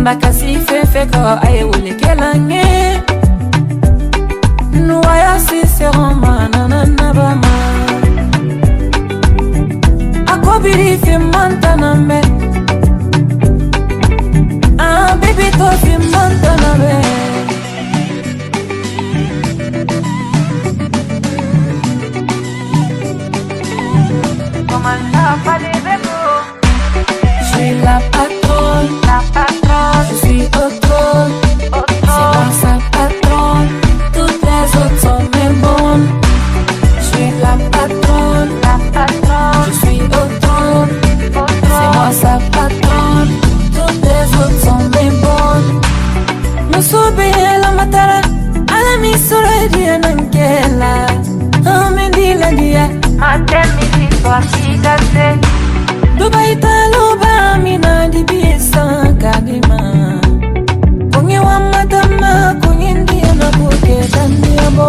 Mbakasi 0.00 0.58
fefe 0.66 1.06
ko 1.12 1.18
aye 1.46 1.64
wule 1.64 1.94
kelange. 1.96 2.64
Nuwaya 4.72 5.38
si 5.40 5.66
seroma 5.66 6.48
nanana 6.52 7.12
bama. 7.14 7.52
Akobiri 10.26 10.98
fi 11.04 11.18
mantana 11.18 11.94
me. 11.94 12.20
Ah 14.78 15.16
baby 15.20 15.50
to 15.58 15.70
fi 15.82 15.96
Je 27.40 27.46
suis 27.46 27.74
la 27.82 28.00
patronne, 28.10 28.90
la 29.06 29.20
patronne. 29.32 30.06
Je 30.10 30.16
suis 30.26 30.42
au 30.42 30.66
trône, 30.80 31.34
c'est 31.62 32.28
moi 32.32 32.48
sa 32.60 32.72
patronne. 32.90 33.70
Toutes 34.12 34.42
les 34.42 34.66
autres 34.80 35.00
sont 35.00 35.22
mes 35.34 35.52
bonnes. 35.60 36.08
Je 36.98 37.04
suis 37.04 37.30
la 37.40 37.54
patronne, 37.70 38.52
la 38.62 38.76
patronne. 38.92 39.68
Je 39.68 39.86
suis 39.86 40.02
au 40.02 40.24
trône, 40.40 40.92
c'est 41.30 41.88
moi 41.94 42.10
sa 42.12 42.34
patronne. 42.50 43.32
Toutes 43.76 44.02
les 44.02 44.26
autres 44.40 44.60
sont 44.64 44.82
mes 44.90 45.10
bonnes. 45.22 45.80
Musubi 46.74 47.30
la 47.60 47.70
matara, 47.70 48.20
sura 49.28 49.98
nankela. 49.98 50.94
La 53.22 53.38
matemi 53.38 54.11
parti 54.22 54.78
gâtée. 54.84 55.36
Lobaïta 56.18 56.74
loba 56.92 57.58
mina 57.64 58.08
dibisa 58.08 58.84
kadima. 59.20 59.80
Kunyi 61.12 61.38
wa 61.38 61.58
madama 61.72 62.54
kunyindi 62.62 63.20
na 63.38 63.48
kuke 63.58 63.96
tanyabo. 64.12 64.88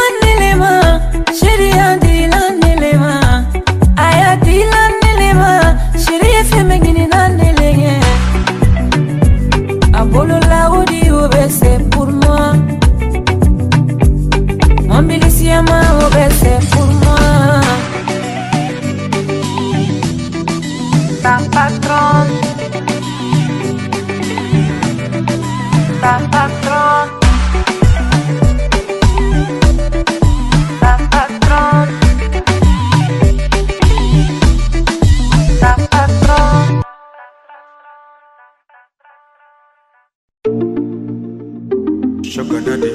sugar 42.51 42.77
daddy. 42.77 42.89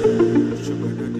Sugar 0.63 0.93
daddy. 0.99 1.16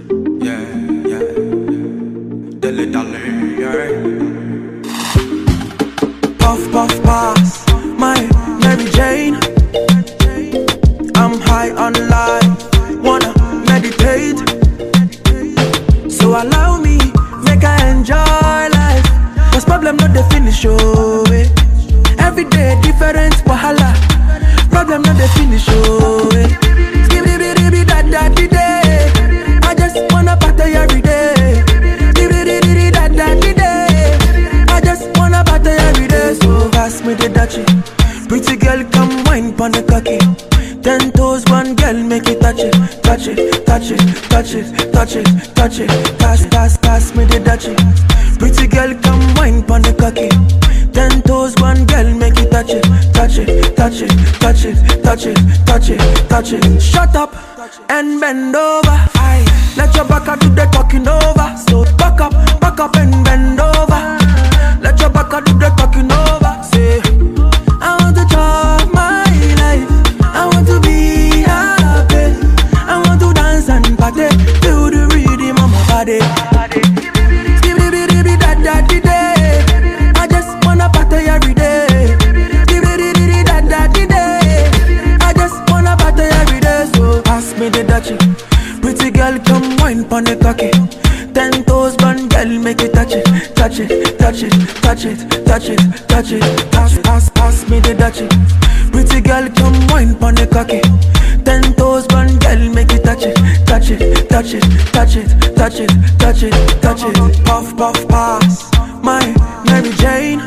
touch 104.38 104.54
it, 104.54 104.62
touch 104.94 105.16
it, 105.16 105.56
touch 105.56 105.80
it, 105.80 105.90
touch 106.20 106.44
it, 106.44 106.54
touch 106.80 107.04
it. 107.04 107.44
Puff, 107.44 107.76
puff, 107.76 108.08
pass. 108.08 108.70
My 109.02 109.26
Mary 109.66 109.90
Jane. 109.98 110.42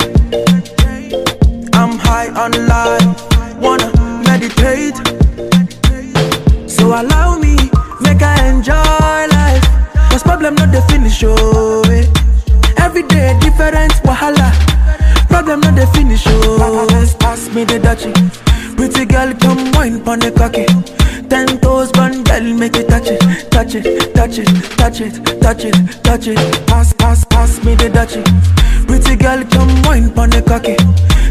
I'm 1.75 1.99
high 1.99 2.29
on 2.29 2.53
life, 2.69 3.59
wanna 3.61 3.91
meditate. 4.23 4.95
So 6.71 6.87
allow 7.01 7.37
me, 7.41 7.57
make 8.01 8.23
I 8.23 8.47
enjoy 8.47 9.27
life. 9.35 9.65
Cause 10.11 10.23
problem 10.23 10.55
not 10.55 10.71
the 10.71 10.83
finish, 10.83 11.25
oh. 11.25 11.83
Eh. 11.91 12.07
Every 12.79 13.03
day 13.03 13.37
different 13.41 13.93
wahala. 14.07 14.53
Problem 15.27 15.61
not 15.63 15.75
the 15.75 15.89
finish, 15.89 16.23
oh. 16.29 16.87
Eh. 16.93 17.07
Pass, 17.19 17.53
me 17.53 17.65
the 17.65 17.81
dutchie. 17.81 18.15
Pretty 18.77 19.05
girl, 19.05 19.35
come 19.35 19.73
wine 19.73 20.01
pon 20.05 20.21
the 20.21 20.31
cocky. 20.31 20.70
touch 25.01 25.19
it, 25.19 25.41
touch 25.41 25.65
it, 25.65 26.05
touch 26.05 26.27
it. 26.27 26.67
Pass, 26.67 26.93
pass, 26.93 27.25
pass 27.25 27.65
me 27.65 27.75
the 27.75 27.89
dutchie. 27.89 28.23
Pretty 28.87 29.17
girl, 29.17 29.43
come 29.45 29.83
wine 29.83 30.11
pon 30.13 30.29
the 30.29 30.43
cocky. 30.43 30.77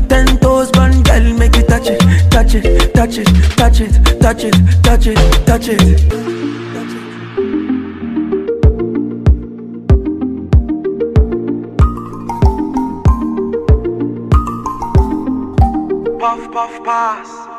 Ten 0.07 0.37
toes, 0.39 0.71
one 0.73 1.03
girl, 1.03 1.33
make 1.37 1.55
it 1.55 1.67
touch 1.67 1.87
it, 1.87 1.99
touch 2.31 2.55
it, 2.55 2.93
touch 2.95 3.17
it, 3.17 3.27
touch 3.55 3.81
it, 3.81 3.93
touch 4.19 4.43
it, 4.43 4.55
touch 4.83 5.07
it, 5.07 5.45
touch 5.45 5.67
it. 5.69 5.69
Touch 5.69 5.69
it. 5.69 6.09
puff 16.19 16.51
puff 16.51 16.83
pass. 16.83 17.58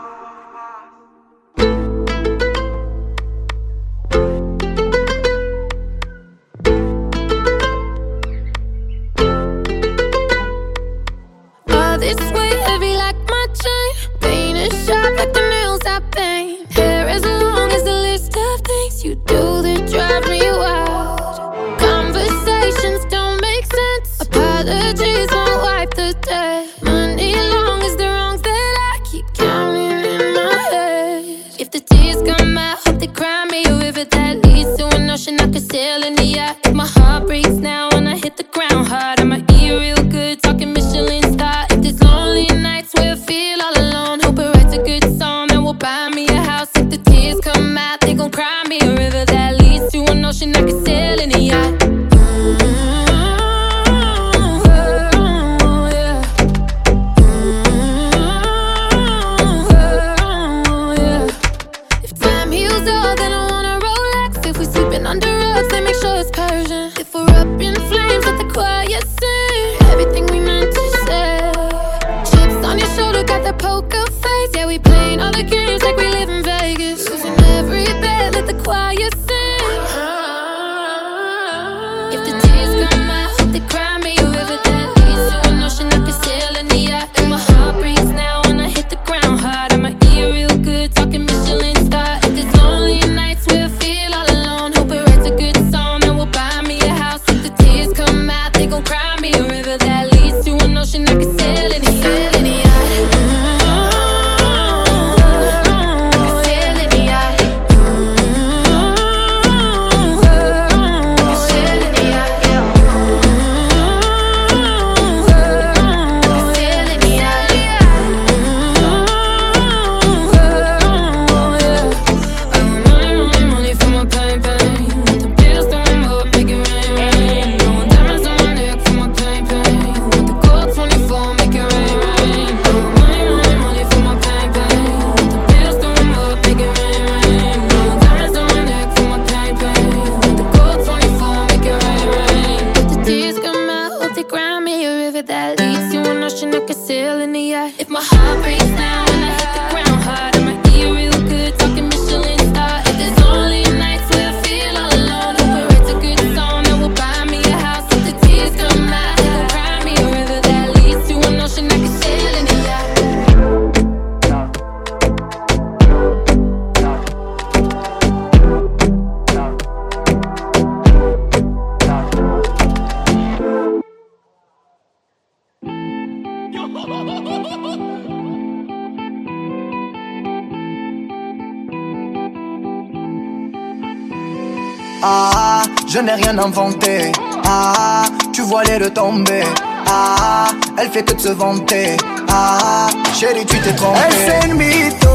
Je 185.90 185.98
n'ai 185.98 186.12
rien 186.12 186.38
inventé. 186.38 187.10
Ah, 187.44 188.04
tu 188.32 188.42
vois 188.42 188.62
les 188.64 188.78
deux 188.78 188.90
tomber. 188.90 189.42
Ah, 189.86 190.48
elle 190.78 190.88
fait 190.88 191.02
que 191.02 191.14
de 191.14 191.20
se 191.20 191.28
vanter. 191.30 191.96
Ah, 192.28 192.86
chérie, 193.12 193.44
tu 193.44 193.58
t'es 193.58 193.74
trompé. 193.74 193.98
Elle 194.06 194.14
c'est 194.26 194.46
une 194.46 194.54
mytho. 194.54 195.08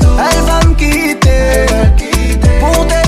Elle 0.00 0.42
va 0.44 0.60
me 0.66 0.74
quitter. 0.74 1.66
Pour 2.60 2.84
des 2.86 3.07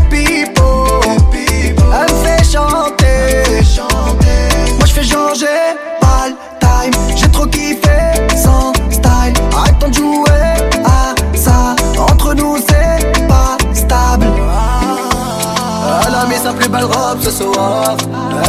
plus 16.53 16.69
belle 16.69 16.85
robe 16.85 17.21
ce 17.21 17.31
soir. 17.31 17.97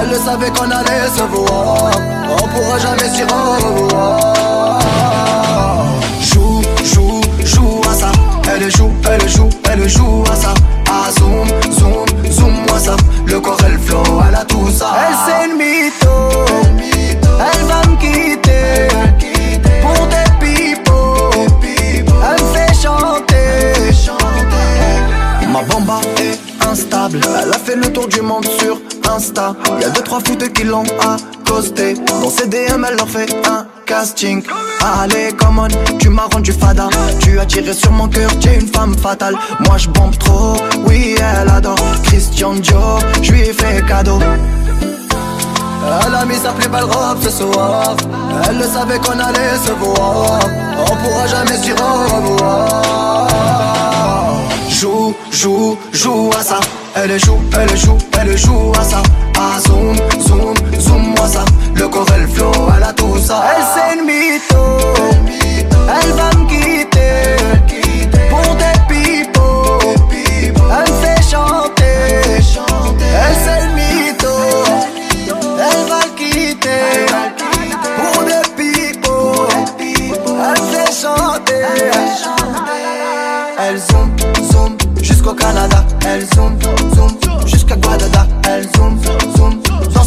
Elle 0.02 0.10
le 0.10 0.18
savait 0.18 0.50
qu'on 0.52 0.70
allait 0.70 1.08
se 1.16 1.24
voir. 1.24 1.92
On 2.30 2.48
pourra 2.48 2.78
jamais 2.80 3.10
s'y 3.10 3.24
revoir. 3.24 4.80
Joue, 6.22 6.62
joue, 6.84 7.22
joue 7.44 7.82
à 7.90 7.94
ça. 7.94 8.12
Elle 8.54 8.72
joue, 8.72 8.92
elle 9.10 9.30
joue, 9.30 9.50
elle 9.72 9.90
joue 9.90 10.24
à 10.32 10.36
ça. 10.36 10.54
Ah, 10.90 11.10
zoom, 11.18 11.48
zoom, 11.72 12.06
zoom, 12.32 12.54
moi 12.68 12.80
ça. 12.80 12.96
Le 13.26 13.40
corps, 13.40 13.58
elle 13.66 13.80
flow, 13.80 14.04
elle 14.28 14.36
a 14.36 14.46
tout 14.46 14.70
ça. 14.70 14.92
Elle 15.08 15.16
c'est 15.26 15.46
une 15.46 15.58
mytho. 15.58 16.51
Elle 27.42 27.50
a 27.54 27.58
fait 27.58 27.76
le 27.76 27.92
tour 27.92 28.08
du 28.08 28.22
monde 28.22 28.46
sur 28.60 28.80
Insta. 29.10 29.56
Y'a 29.80 29.90
deux 29.90 30.02
trois 30.02 30.20
foutes 30.20 30.52
qui 30.54 30.64
l'ont 30.64 30.84
accosté. 31.00 31.96
Dans 31.96 32.30
ses 32.30 32.48
DM, 32.48 32.86
elle 32.88 32.98
leur 32.98 33.10
fait 33.10 33.34
un 33.48 33.66
casting. 33.86 34.44
Allez, 34.82 35.34
come 35.38 35.60
on, 35.60 35.98
tu 35.98 36.10
m'as 36.10 36.28
rendu 36.32 36.52
fada. 36.52 36.88
Tu 37.20 37.40
as 37.40 37.46
tiré 37.46 37.74
sur 37.74 37.92
mon 37.92 38.08
cœur, 38.08 38.30
tu 38.40 38.50
es 38.50 38.56
une 38.56 38.68
femme 38.68 38.96
fatale. 38.98 39.36
Moi 39.68 39.78
je 39.78 39.90
bombe 39.90 40.18
trop, 40.18 40.56
oui, 40.88 41.16
elle 41.18 41.50
adore. 41.50 41.78
Christian 42.04 42.54
Dior, 42.54 43.00
je 43.22 43.32
lui 43.32 43.42
ai 43.42 43.54
cadeau. 43.88 44.20
Elle 46.06 46.16
a 46.16 46.26
mis 46.26 46.36
sa 46.36 46.52
plus 46.52 46.70
belle 46.70 46.84
robe 46.84 47.18
ce 47.22 47.32
soir. 47.32 47.96
Elle 48.48 48.58
le 48.60 48.66
savait 48.66 49.00
qu'on 49.00 49.20
allait 49.20 49.58
se 49.66 49.72
voir. 49.72 50.40
On 50.80 50.96
pourra 50.96 51.28
jamais 51.28 51.58
s'y 51.58 51.72
revoir. 51.72 52.82
Joue, 54.82 55.14
joue, 55.30 55.78
joue 55.92 56.32
à 56.36 56.42
ça. 56.42 56.60
Elle 56.96 57.20
joue, 57.20 57.38
elle 57.56 57.78
joue, 57.78 58.00
elle 58.20 58.36
joue 58.36 58.72
à 58.80 58.84
ça. 58.84 59.04
Ah, 59.38 59.60
zoom, 59.60 59.96
zoom, 60.20 60.56
zoom, 60.80 61.14
moi 61.16 61.28
ça. 61.28 61.46
Le 61.76 61.88
corps, 61.88 62.08
elle 62.16 62.28
flow, 62.28 62.52
elle 62.76 62.82
a 62.82 62.92
tout 62.92 63.16
ça. 63.20 63.44
Elle 63.56 63.64
c'est 63.76 64.00
une 64.00 64.06
mytho. 64.08 64.58
Elle 65.88 66.12
va 66.14 66.30
me 66.36 66.48
quitter. 66.48 67.38
Pour 68.32 68.56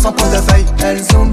100% 0.05 0.31
de 0.31 0.51
feuilles, 0.51 0.67
elles 0.83 1.17
ont 1.17 1.24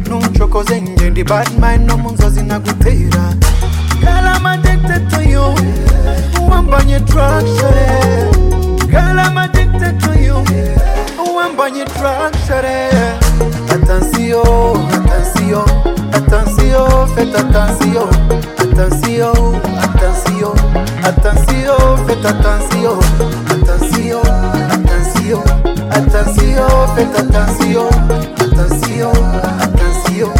ntuncokoze 0.00 0.80
nge 0.82 1.10
ndi 1.10 1.24
bad 1.24 1.48
mind 1.60 1.86
Girl, 4.00 4.26
I'm 4.26 4.46
addicted 4.46 5.08
to 5.10 5.22
you. 5.22 5.54
Wambanye 6.48 6.98
shorty. 7.08 7.54
Girl, 8.90 9.18
I'm 9.18 9.38
addicted 9.38 10.00
to 10.00 10.12
you. 10.20 10.34
Wambanye 11.36 11.86
shorty. 11.96 12.76
Attention, 13.70 14.76
attention, 14.92 15.64
attention, 16.12 17.08
faites 17.14 17.38
attention. 17.40 18.08
Attention, 18.58 19.54
attention, 19.84 20.54
attention, 21.04 21.96
faites 22.06 22.26
attention, 22.30 22.98
attention, 25.94 26.68
faites 26.94 27.18
attention. 27.18 27.88
Attention, 28.44 29.14
attention, 29.64 30.30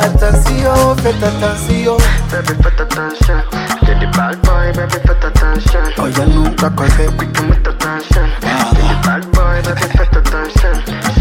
attention, 0.00 0.96
faites 1.02 1.24
attention. 1.28 1.98
Baby, 2.30 2.54
put 2.62 2.80
attention. 2.80 3.40
Get 3.84 4.00
the 4.00 4.06
bad 4.16 4.36
boy, 4.42 4.72
baby, 4.72 4.98
put 5.04 5.24
attention. 5.24 5.84
Oye, 5.98 6.26
nunca 6.26 6.70
cosé, 6.70 7.06
Put 7.16 7.66
attention. 7.66 8.26
Get 8.40 8.84
the 8.88 8.96
bad 9.04 9.24
boy, 9.32 9.60
baby, 9.62 9.86
put 9.96 10.16
attention. 10.16 10.74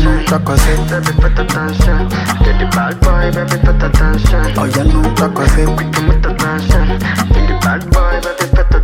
nunca 0.03 0.39
cosé. 0.39 0.73
Baby, 0.89 1.11
put 1.19 1.39
attention. 1.39 2.07
Get 2.43 2.55
the 2.59 2.65
bad 2.71 2.95
boy, 3.01 3.31
baby, 3.31 3.57
put 3.63 3.83
attention. 3.83 4.43
Oye, 4.57 4.83
nunca 4.85 5.29
cosé. 5.29 5.65
Put 5.65 6.25
attention. 6.25 6.85
The 7.47 7.55
bad 7.61 7.81
boy, 7.91 8.19
baby, 8.23 8.45
put 8.51 8.59
attention. 8.59 8.80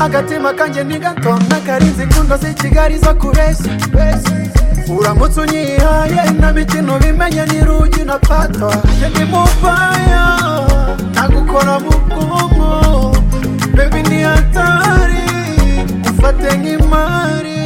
Agatima 0.00 0.52
kanje 0.52 0.84
ni 0.84 0.98
gato 0.98 1.38
n'akarinzi 1.48 2.02
inkundo 2.02 2.36
z'i 2.36 2.54
kigali 2.54 2.98
zo 2.98 3.14
kubeshya 3.14 3.72
uramutse 4.98 5.40
unyihaye 5.40 6.30
n'abikino 6.40 6.98
bimenye 6.98 7.44
n'irugi 7.46 8.04
njye 8.96 9.08
ndi 9.08 9.24
mupaya 9.24 10.24
nagukora 11.14 11.78
mu 11.78 11.90
bwonko. 12.08 13.16
Bebi 13.76 14.02
ni 14.08 14.22
hatari 14.22 15.22
ufate 16.10 16.56
nk'imari. 16.58 17.60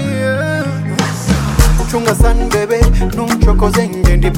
Chunga 1.91 2.15
san 2.15 2.49
bebe 2.51 2.81
numchokoze 3.17 3.89
ngendi 3.89 4.31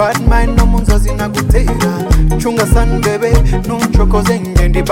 no 0.46 0.66
mu 0.66 0.78
nzozi 0.80 1.12
nagutera. 1.12 1.92
Chunga 2.38 2.66
san 2.66 3.00
bebe 3.00 3.32
numchokoze 3.68 4.40
ngendi 4.40 4.82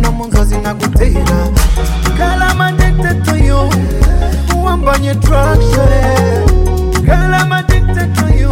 no 0.00 0.12
mu 0.12 0.26
nzozi 0.26 0.56
nagutera 0.58 1.38
Girl, 2.22 2.42
I'm 2.48 2.60
addicted 2.60 3.18
to 3.26 3.34
you. 3.48 3.60
Uwambanye 4.54 5.14
drug 5.20 5.60
share 5.72 6.46
Girl, 7.06 7.32
I'm 7.34 7.52
addicted 7.52 8.10
to 8.18 8.26
you. 8.40 8.50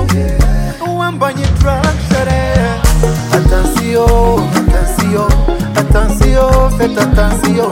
Uwambanye 0.86 1.46
drug 1.60 1.96
share 2.08 2.80
Attention, 3.36 4.40
attention, 4.58 5.30
attention, 5.80 6.50
faites 6.76 6.98
attention 7.04 7.70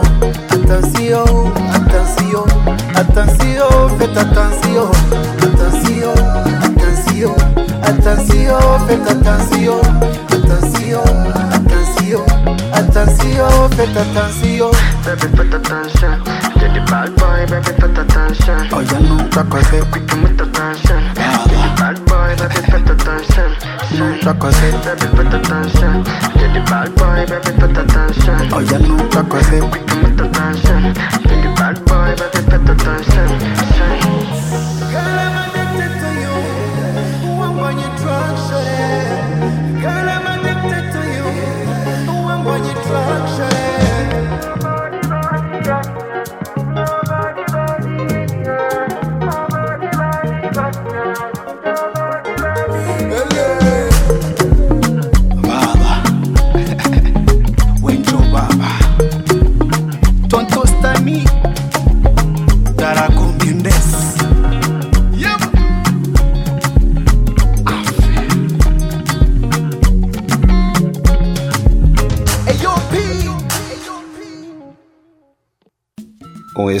Attention, 0.55 1.27
attention, 1.75 2.47
attention, 2.95 3.73
faites 3.97 4.21
attention 4.23 4.89
Attention, 5.43 6.15
attention, 6.65 7.35
attention, 7.89 8.61
faites 8.87 9.09
Attention, 9.11 9.83
attention, 10.33 11.08
attention, 12.79 13.69
faites 13.75 13.95
attention 13.95 14.71
Baby, 15.03 15.27
put 15.35 15.53
attention. 15.53 16.21
You're 16.59 16.73
the 16.73 16.81
bad 16.87 17.15
boy, 17.15 17.45
baby, 17.49 17.73
put 17.79 17.97
attention. 17.97 18.67
Oh, 18.71 18.79
you 18.79 18.99
nunca 19.07 19.43
cosé, 19.43 19.79
Quick 19.91 20.11
with 20.21 20.41
attention. 20.41 21.01
You're 21.49 21.61
the 21.63 21.71
bad 21.79 21.97
boy, 22.05 22.35
baby, 22.39 22.61
put 22.69 22.89
attention. 22.89 23.49
nunca 23.97 24.33
cosé, 24.35 24.69
Baby, 24.85 25.07
put 25.15 25.33
attention. 25.33 25.93
You're 26.39 26.53
the 26.53 26.61
bad 26.69 26.89
boy, 26.95 27.25
baby, 27.27 27.51
put 27.59 27.77
attention. 27.77 28.53
oh, 28.53 28.59
you 28.59 28.79
nunca 28.79 29.23
cosé. 29.23 29.59
Quick 29.71 29.89
with 30.03 30.21
attention. 30.21 30.81
You're 31.27 31.41
the 31.41 31.49
bad 31.55 31.77
boy, 31.85 32.15
baby, 32.15 32.41
put 32.49 32.69
attention. 32.69 33.48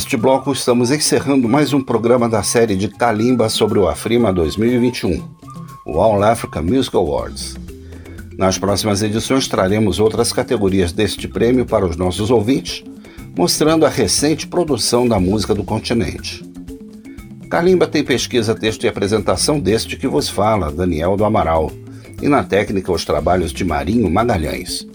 Com 0.09 0.15
este 0.15 0.23
bloco, 0.23 0.51
estamos 0.51 0.89
encerrando 0.89 1.47
mais 1.47 1.71
um 1.71 1.83
programa 1.83 2.27
da 2.27 2.41
série 2.41 2.75
de 2.75 2.87
Kalimba 2.87 3.47
sobre 3.47 3.77
o 3.77 3.87
Afrima 3.87 4.33
2021, 4.33 5.23
o 5.85 6.01
All 6.01 6.23
Africa 6.23 6.63
Music 6.63 6.95
Awards. 6.95 7.55
Nas 8.35 8.57
próximas 8.57 9.03
edições, 9.03 9.47
traremos 9.47 9.99
outras 9.99 10.33
categorias 10.33 10.91
deste 10.91 11.27
prêmio 11.27 11.63
para 11.63 11.85
os 11.85 11.95
nossos 11.95 12.31
ouvintes, 12.31 12.83
mostrando 13.37 13.85
a 13.85 13.89
recente 13.89 14.47
produção 14.47 15.07
da 15.07 15.19
música 15.19 15.53
do 15.53 15.63
continente. 15.63 16.43
Kalimba 17.47 17.85
tem 17.85 18.03
pesquisa, 18.03 18.55
texto 18.55 18.85
e 18.85 18.87
apresentação 18.87 19.59
deste 19.59 19.95
que 19.95 20.07
vos 20.07 20.27
fala, 20.27 20.71
Daniel 20.71 21.15
do 21.15 21.23
Amaral, 21.23 21.71
e 22.19 22.27
na 22.27 22.43
técnica 22.43 22.91
os 22.91 23.05
trabalhos 23.05 23.53
de 23.53 23.63
Marinho 23.63 24.09
Magalhães. 24.09 24.87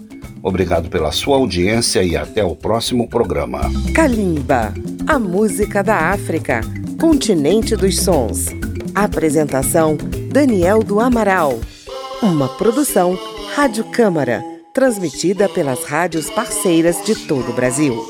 Obrigado 0.45 0.91
pela 0.91 1.11
sua 1.11 1.37
audiência 1.37 2.03
e 2.03 2.15
até 2.15 2.43
o 2.43 2.55
próximo 2.55 3.09
programa. 3.09 3.61
Kalimba, 3.95 4.71
a 5.07 5.17
música 5.17 5.81
da 5.81 6.11
África, 6.11 6.61
continente 7.01 7.75
dos 7.75 7.99
sons. 7.99 8.45
Apresentação: 8.93 9.97
Daniel 10.31 10.83
do 10.83 10.99
Amaral. 10.99 11.59
Uma 12.21 12.47
produção 12.47 13.17
Rádio 13.55 13.85
Câmara, 13.85 14.43
transmitida 14.71 15.49
pelas 15.49 15.83
rádios 15.83 16.29
parceiras 16.29 17.03
de 17.03 17.15
todo 17.15 17.49
o 17.49 17.55
Brasil. 17.55 18.05